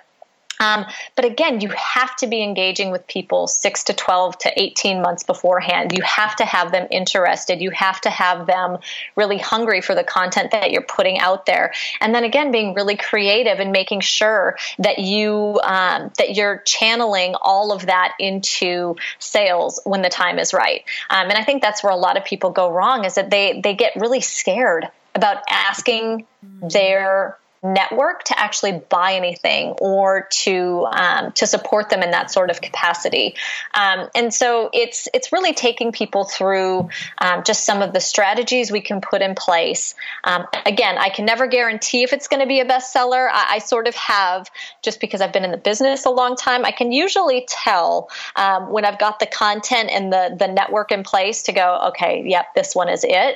[0.62, 0.86] um,
[1.16, 5.24] but again, you have to be engaging with people six to 12 to 18 months
[5.24, 5.91] beforehand.
[5.97, 7.62] You have to have them interested.
[7.62, 8.78] You have to have them
[9.16, 11.74] really hungry for the content that you're putting out there.
[11.99, 17.34] And then again, being really creative and making sure that you, um, that you're channeling
[17.41, 20.84] all of that into sales when the time is right.
[21.09, 23.62] Um, and I think that's where a lot of people go wrong is that they,
[23.62, 26.28] they get really scared about asking
[26.62, 32.49] their network to actually buy anything or to um, to support them in that sort
[32.49, 33.36] of capacity.
[33.76, 36.89] Um, and so it's it's really taking people through
[37.20, 39.93] um, just some of the strategies we can put in place.
[40.24, 43.30] Um, again, I can never guarantee if it's going to be a bestseller.
[43.32, 44.49] I, I, sort of have
[44.82, 46.66] just because I've been in the business a long time.
[46.66, 51.03] I can usually tell um, when I've got the content and the the network in
[51.03, 53.36] place to go, okay, yep, this one is it.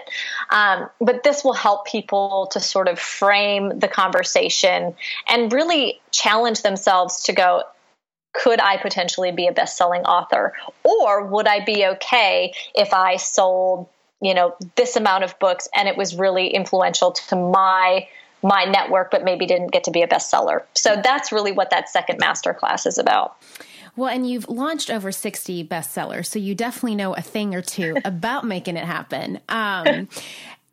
[0.49, 4.95] Um, but this will help people to sort of frame the conversation conversation
[5.27, 7.63] and really challenge themselves to go,
[8.33, 10.53] could I potentially be a best selling author?
[10.83, 13.87] Or would I be okay if I sold,
[14.21, 18.07] you know, this amount of books and it was really influential to my
[18.43, 20.61] my network, but maybe didn't get to be a bestseller.
[20.75, 23.37] So that's really what that second masterclass is about.
[23.95, 27.97] Well, and you've launched over 60 bestsellers, so you definitely know a thing or two
[28.05, 29.39] about making it happen.
[29.49, 30.09] Um,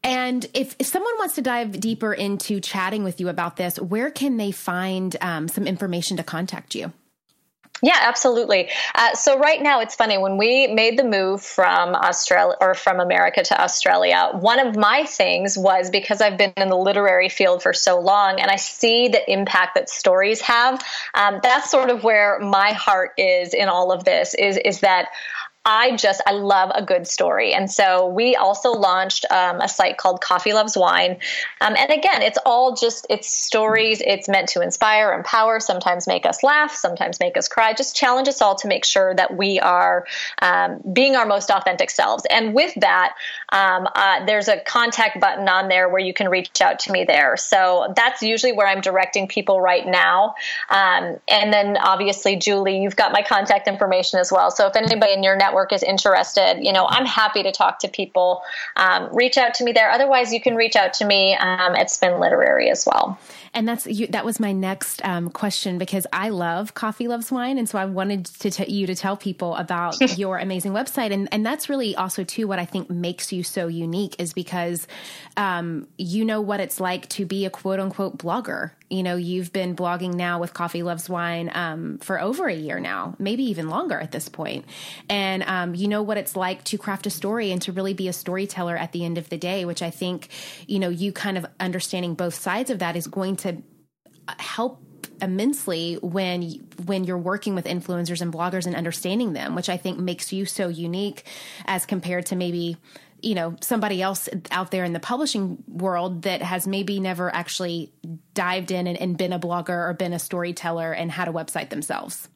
[0.04, 4.10] and if, if someone wants to dive deeper into chatting with you about this, where
[4.10, 6.92] can they find um, some information to contact you?
[7.84, 8.70] Yeah, absolutely.
[8.94, 13.00] Uh, so right now, it's funny when we made the move from Australia or from
[13.00, 14.30] America to Australia.
[14.34, 18.38] One of my things was because I've been in the literary field for so long,
[18.38, 20.80] and I see the impact that stories have.
[21.14, 24.34] Um, that's sort of where my heart is in all of this.
[24.34, 25.08] Is is that
[25.64, 29.96] I just I love a good story, and so we also launched um, a site
[29.96, 31.18] called Coffee Loves Wine,
[31.60, 34.02] um, and again, it's all just it's stories.
[34.04, 37.74] It's meant to inspire, empower, sometimes make us laugh, sometimes make us cry.
[37.74, 40.04] Just challenge us all to make sure that we are
[40.40, 42.24] um, being our most authentic selves.
[42.28, 43.14] And with that,
[43.52, 47.04] um, uh, there's a contact button on there where you can reach out to me
[47.04, 47.36] there.
[47.36, 50.34] So that's usually where I'm directing people right now.
[50.70, 54.50] Um, and then obviously, Julie, you've got my contact information as well.
[54.50, 57.78] So if anybody in your network network is interested, you know, I'm happy to talk
[57.80, 58.42] to people.
[58.76, 59.90] Um, reach out to me there.
[59.90, 63.18] Otherwise, you can reach out to me um, at Spin Literary as well.
[63.54, 67.58] And that's you, that was my next um, question because I love Coffee Loves Wine,
[67.58, 71.28] and so I wanted to t- you to tell people about your amazing website, and
[71.30, 74.86] and that's really also too what I think makes you so unique is because
[75.36, 78.70] um, you know what it's like to be a quote unquote blogger.
[78.92, 82.78] You know, you've been blogging now with Coffee Loves Wine um, for over a year
[82.78, 84.66] now, maybe even longer at this point.
[85.08, 88.08] and um, you know what it's like to craft a story and to really be
[88.08, 90.28] a storyteller at the end of the day, which I think
[90.66, 93.62] you know you kind of understanding both sides of that is going to
[94.38, 94.82] help
[95.20, 96.42] immensely when
[96.84, 100.44] when you're working with influencers and bloggers and understanding them which i think makes you
[100.44, 101.24] so unique
[101.64, 102.76] as compared to maybe
[103.22, 107.92] you know somebody else out there in the publishing world that has maybe never actually
[108.34, 111.70] dived in and, and been a blogger or been a storyteller and had a website
[111.70, 112.28] themselves.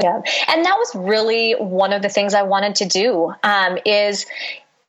[0.00, 0.22] Yeah.
[0.48, 4.26] And that was really one of the things i wanted to do um, is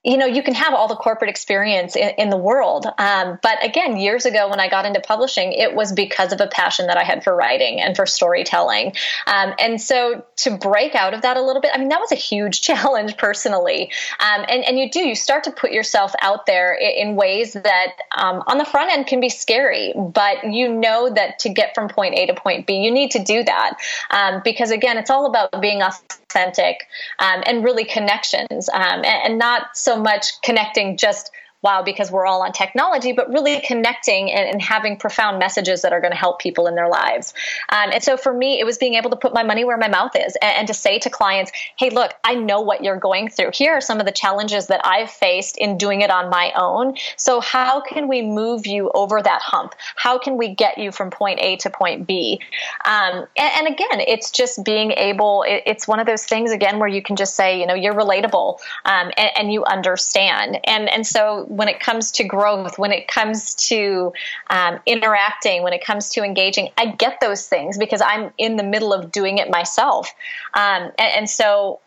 [0.03, 2.87] you know, you can have all the corporate experience in, in the world.
[2.97, 6.47] Um, but again, years ago when I got into publishing, it was because of a
[6.47, 8.93] passion that I had for writing and for storytelling.
[9.27, 12.11] Um, and so to break out of that a little bit, I mean, that was
[12.11, 13.91] a huge challenge personally.
[14.19, 17.53] Um, and, and you do, you start to put yourself out there in, in ways
[17.53, 21.75] that um, on the front end can be scary, but you know that to get
[21.75, 23.77] from point A to point B, you need to do that.
[24.09, 26.87] Um, because again, it's all about being authentic
[27.19, 31.31] um, and really connections and, and not so so much connecting just
[31.61, 35.93] wow because we're all on technology, but really connecting and, and having profound messages that
[35.93, 37.33] are going to help people in their lives.
[37.69, 39.87] Um, and so for me, it was being able to put my money where my
[39.87, 43.29] mouth is and, and, to say to clients, hey, look, I know what you're going
[43.29, 43.51] through.
[43.53, 46.95] Here are some of the challenges that I've faced in doing it on my own.
[47.17, 49.75] So how can we move you over that hump?
[49.95, 52.39] How can we get you from point A to point B?
[52.85, 56.79] Um, and, and, again, it's just being able, it, it's one of those things again
[56.79, 60.59] where you can just say, you know, you're relatable um, and, and you understand.
[60.63, 64.13] And, and so when it comes to growth, when it comes to
[64.49, 68.63] um, interacting, when it comes to engaging, I get those things because I'm in the
[68.63, 70.13] middle of doing it myself.
[70.53, 71.81] Um, and, and so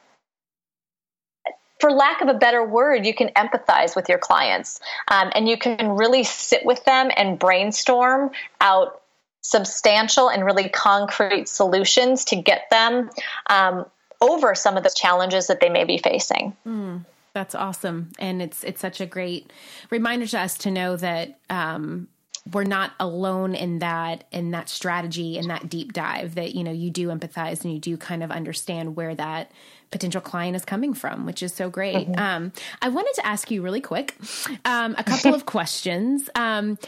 [1.80, 5.56] for lack of a better word, you can empathize with your clients um, and you
[5.56, 9.00] can really sit with them and brainstorm out
[9.40, 13.08] substantial and really concrete solutions to get them
[13.48, 13.86] um,
[14.20, 16.54] over some of the challenges that they may be facing.
[16.66, 17.06] Mm.
[17.34, 19.52] That's awesome, and it's it's such a great
[19.90, 22.06] reminder to us to know that um,
[22.52, 26.36] we're not alone in that in that strategy in that deep dive.
[26.36, 29.50] That you know you do empathize and you do kind of understand where that
[29.90, 32.08] potential client is coming from, which is so great.
[32.08, 32.20] Mm-hmm.
[32.20, 34.16] Um, I wanted to ask you really quick
[34.64, 36.30] um, a couple of questions.
[36.36, 36.78] Um,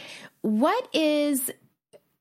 [0.41, 1.51] what is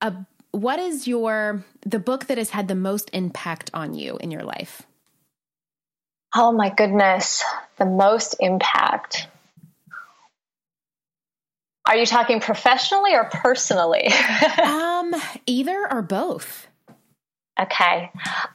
[0.00, 0.14] a
[0.50, 4.42] what is your the book that has had the most impact on you in your
[4.42, 4.82] life?
[6.34, 7.42] Oh my goodness,
[7.78, 9.28] the most impact.
[11.86, 14.08] Are you talking professionally or personally?
[14.64, 15.14] um,
[15.46, 16.66] either or both.
[17.58, 18.10] Okay.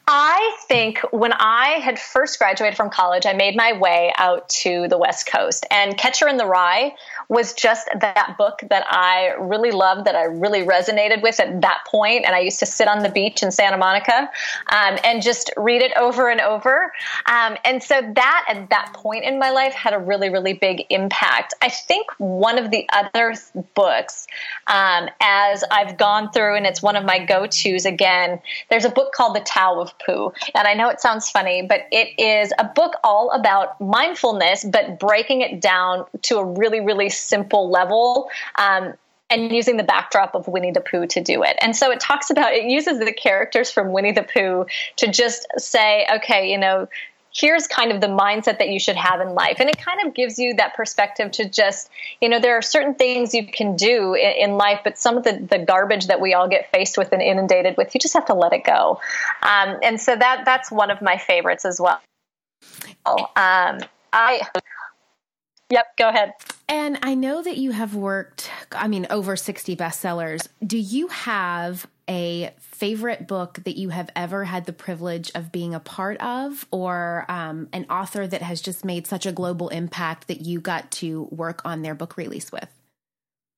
[0.07, 4.87] I think when I had first graduated from college, I made my way out to
[4.87, 6.93] the West Coast, and Catcher in the Rye
[7.31, 11.79] was just that book that I really loved, that I really resonated with at that
[11.87, 12.25] point.
[12.25, 14.29] And I used to sit on the beach in Santa Monica
[14.67, 16.91] um, and just read it over and over.
[17.25, 20.83] Um, and so that at that point in my life had a really, really big
[20.89, 21.53] impact.
[21.61, 23.33] I think one of the other
[23.75, 24.27] books,
[24.67, 28.90] um, as I've gone through, and it's one of my go tos again, there's a
[28.91, 30.33] book called The Tao of Pooh.
[30.55, 34.99] And I know it sounds funny, but it is a book all about mindfulness, but
[34.99, 38.29] breaking it down to a really, really simple level.
[38.57, 38.93] Um,
[39.31, 41.55] and using the backdrop of Winnie the Pooh to do it.
[41.61, 44.65] And so it talks about, it uses the characters from Winnie the Pooh
[44.97, 46.89] to just say, okay, you know,
[47.33, 49.57] here's kind of the mindset that you should have in life.
[49.59, 52.95] And it kind of gives you that perspective to just, you know, there are certain
[52.95, 56.33] things you can do in, in life, but some of the, the garbage that we
[56.33, 58.99] all get faced with and inundated with, you just have to let it go.
[59.41, 62.01] Um, and so that that's one of my favorites as well.
[63.05, 63.79] Um,
[64.13, 64.41] I,
[65.69, 66.33] yep, go ahead.
[66.67, 70.47] And I know that you have worked, I mean, over 60 bestsellers.
[70.65, 75.73] Do you have a favorite book that you have ever had the privilege of being
[75.73, 80.27] a part of, or um, an author that has just made such a global impact
[80.27, 82.67] that you got to work on their book release with?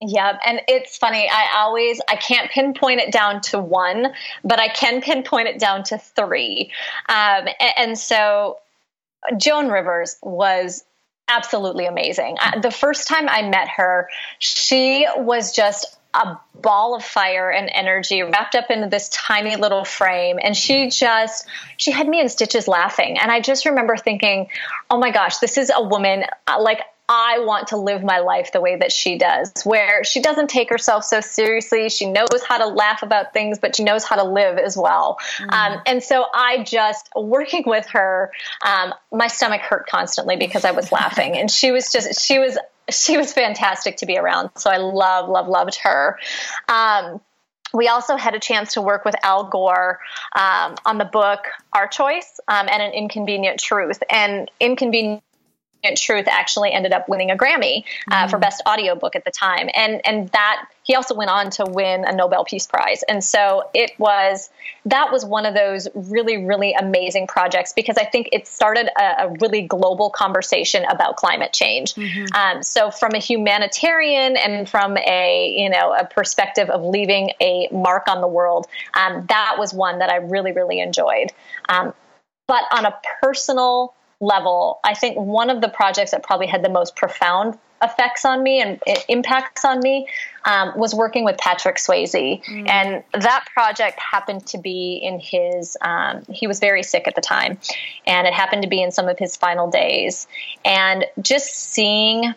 [0.00, 1.28] Yeah, and it's funny.
[1.28, 4.12] I always I can't pinpoint it down to one,
[4.44, 6.70] but I can pinpoint it down to three.
[7.08, 8.58] Um, and, and so
[9.36, 10.84] Joan Rivers was
[11.26, 12.36] absolutely amazing.
[12.62, 18.22] the first time I met her, she was just a ball of fire and energy
[18.22, 21.46] wrapped up into this tiny little frame and she just
[21.76, 24.46] she had me in stitches laughing and i just remember thinking
[24.90, 28.52] oh my gosh this is a woman uh, like I want to live my life
[28.52, 31.90] the way that she does, where she doesn't take herself so seriously.
[31.90, 35.18] She knows how to laugh about things, but she knows how to live as well.
[35.38, 35.52] Mm.
[35.52, 38.32] Um, and so I just, working with her,
[38.64, 41.36] um, my stomach hurt constantly because I was laughing.
[41.36, 42.56] And she was just, she was,
[42.90, 44.50] she was fantastic to be around.
[44.56, 46.18] So I love, love, loved her.
[46.68, 47.20] Um,
[47.72, 49.98] we also had a chance to work with Al Gore
[50.36, 51.40] um, on the book
[51.72, 54.00] Our Choice um, and an Inconvenient Truth.
[54.08, 55.23] And Inconvenient
[55.96, 58.30] Truth actually ended up winning a Grammy uh, mm.
[58.30, 62.04] for Best Audiobook at the time, and and that he also went on to win
[62.04, 64.50] a Nobel Peace Prize, and so it was
[64.86, 69.24] that was one of those really really amazing projects because I think it started a,
[69.24, 71.94] a really global conversation about climate change.
[71.94, 72.34] Mm-hmm.
[72.34, 77.68] Um, so from a humanitarian and from a you know a perspective of leaving a
[77.72, 81.32] mark on the world, um, that was one that I really really enjoyed.
[81.68, 81.92] Um,
[82.46, 86.68] but on a personal level, I think one of the projects that probably had the
[86.68, 90.08] most profound effects on me and impacts on me
[90.44, 92.42] um, was working with Patrick Swayze.
[92.42, 92.68] Mm.
[92.68, 97.20] And that project happened to be in his, um, he was very sick at the
[97.20, 97.58] time,
[98.06, 100.26] and it happened to be in some of his final days.
[100.64, 102.34] And just seeing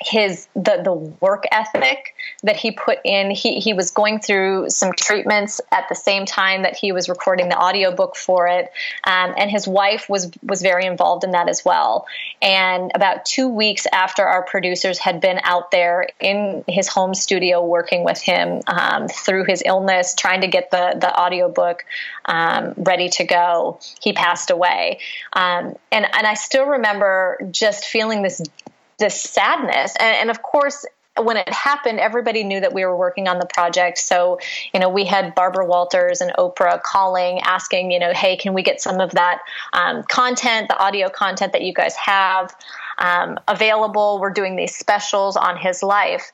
[0.00, 3.30] his the the work ethic that he put in.
[3.30, 7.48] He he was going through some treatments at the same time that he was recording
[7.48, 8.72] the audiobook for it.
[9.04, 12.06] Um, and his wife was was very involved in that as well.
[12.42, 17.64] And about two weeks after our producers had been out there in his home studio
[17.64, 21.84] working with him um, through his illness trying to get the the audiobook
[22.24, 24.98] um, ready to go he passed away.
[25.32, 28.42] Um, and and I still remember just feeling this
[28.98, 29.94] this sadness.
[29.98, 30.84] And, and of course,
[31.16, 33.98] when it happened, everybody knew that we were working on the project.
[33.98, 34.40] So,
[34.72, 38.62] you know, we had Barbara Walters and Oprah calling, asking, you know, hey, can we
[38.62, 39.38] get some of that
[39.72, 42.54] um, content, the audio content that you guys have
[42.98, 44.18] um, available?
[44.20, 46.32] We're doing these specials on his life.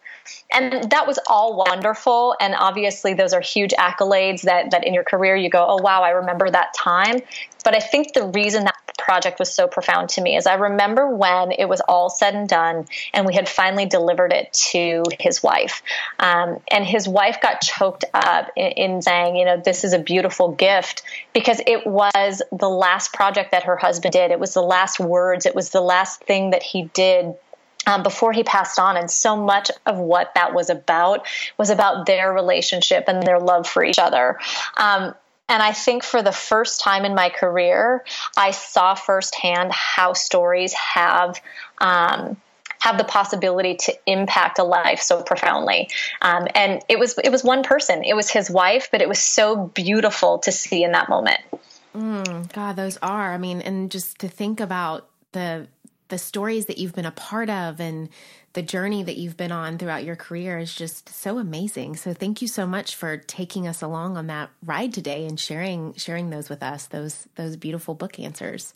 [0.53, 2.37] And that was all wonderful.
[2.41, 6.03] And obviously, those are huge accolades that, that in your career you go, oh, wow,
[6.03, 7.21] I remember that time.
[7.65, 11.09] But I think the reason that project was so profound to me is I remember
[11.09, 15.43] when it was all said and done and we had finally delivered it to his
[15.43, 15.83] wife.
[16.19, 19.99] Um, and his wife got choked up in, in saying, you know, this is a
[19.99, 21.03] beautiful gift
[21.33, 24.31] because it was the last project that her husband did.
[24.31, 27.35] It was the last words, it was the last thing that he did
[27.87, 28.97] um, before he passed on.
[28.97, 31.27] And so much of what that was about
[31.59, 34.39] was about their relationship and their love for each other.
[34.77, 35.15] Um,
[35.51, 38.05] and I think for the first time in my career,
[38.37, 41.41] I saw firsthand how stories have.
[41.79, 42.37] Um,
[42.79, 45.91] have the possibility to impact a life so profoundly,
[46.23, 48.03] um, and it was it was one person.
[48.05, 51.41] It was his wife, but it was so beautiful to see in that moment.
[51.95, 53.35] Mm, God, those are.
[53.35, 55.67] I mean, and just to think about the
[56.09, 58.09] the stories that you've been a part of and
[58.53, 61.97] the journey that you've been on throughout your career is just so amazing.
[61.97, 65.95] So thank you so much for taking us along on that ride today and sharing
[65.95, 68.75] sharing those with us, those those beautiful book answers.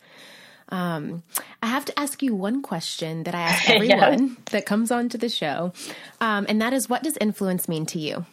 [0.69, 1.23] Um,
[1.63, 5.29] I have to ask you one question that I ask everyone that comes onto the
[5.29, 5.73] show,
[6.21, 8.25] um, and that is, what does influence mean to you?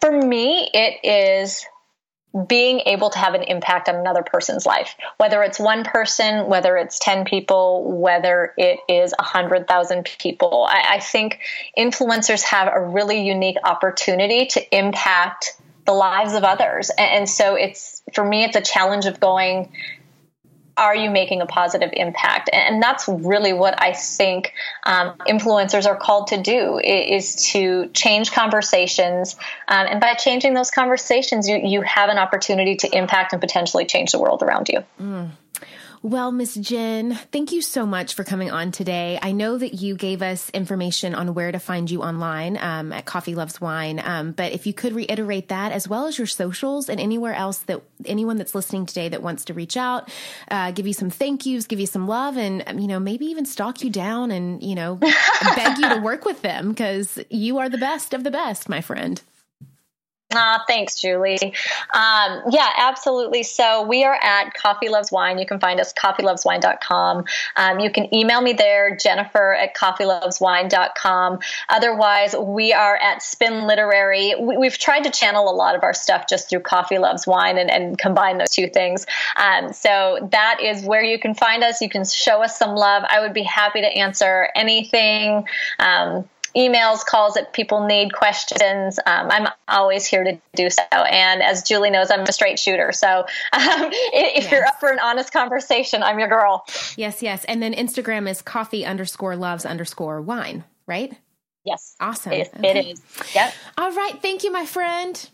[0.00, 1.64] For me, it is
[2.48, 6.76] being able to have an impact on another person's life, whether it's one person, whether
[6.76, 10.66] it's 10 people, whether it is 100,000 people.
[10.68, 11.38] I, I, think
[11.78, 16.90] influencers have a really unique opportunity to impact the lives of others.
[16.90, 19.70] And, and so it's, for me, it's a challenge of going,
[20.76, 22.50] are you making a positive impact?
[22.52, 24.52] And that's really what I think
[24.84, 29.36] um, influencers are called to do is to change conversations.
[29.68, 33.84] Um, and by changing those conversations, you, you have an opportunity to impact and potentially
[33.84, 34.84] change the world around you.
[35.00, 35.30] Mm.
[36.04, 39.18] Well, Miss Jen, thank you so much for coming on today.
[39.22, 43.06] I know that you gave us information on where to find you online um, at
[43.06, 46.90] Coffee Loves Wine, um, but if you could reiterate that as well as your socials
[46.90, 50.10] and anywhere else that anyone that's listening today that wants to reach out,
[50.50, 53.24] uh, give you some thank yous, give you some love, and um, you know maybe
[53.24, 54.96] even stalk you down and you know
[55.56, 58.82] beg you to work with them because you are the best of the best, my
[58.82, 59.22] friend.
[60.36, 61.54] Ah, thanks, Julie.
[61.92, 63.42] Um, yeah, absolutely.
[63.42, 65.38] So we are at Coffee Loves Wine.
[65.38, 67.24] You can find us coffeeloveswine.com.
[67.56, 71.38] Um, you can email me there, Jennifer at coffeeloveswine.com.
[71.68, 74.34] Otherwise, we are at Spin Literary.
[74.40, 77.58] We, have tried to channel a lot of our stuff just through Coffee Loves Wine
[77.58, 79.06] and, and combine those two things.
[79.36, 81.80] Um, so that is where you can find us.
[81.80, 83.04] You can show us some love.
[83.08, 85.44] I would be happy to answer anything.
[85.78, 88.98] Um, emails, calls that people need, questions.
[89.06, 90.82] Um, I'm always here to do so.
[90.92, 92.92] And as Julie knows, I'm a straight shooter.
[92.92, 93.08] So
[93.52, 94.52] um, if yes.
[94.52, 96.64] you're up for an honest conversation, I'm your girl.
[96.96, 97.44] Yes, yes.
[97.44, 101.12] And then Instagram is coffee underscore loves underscore wine, right?
[101.64, 101.96] Yes.
[101.98, 102.32] Awesome.
[102.32, 102.78] It, okay.
[102.78, 103.02] it is.
[103.34, 103.54] Yep.
[103.78, 104.20] All right.
[104.20, 105.28] Thank you, my friend.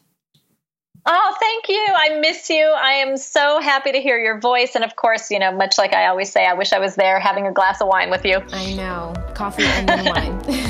[1.07, 1.87] Oh, thank you.
[1.97, 2.62] I miss you.
[2.62, 4.75] I am so happy to hear your voice.
[4.75, 7.18] And of course, you know, much like I always say, I wish I was there
[7.18, 8.43] having a glass of wine with you.
[8.53, 9.14] I know.
[9.35, 10.66] Coffee and wine.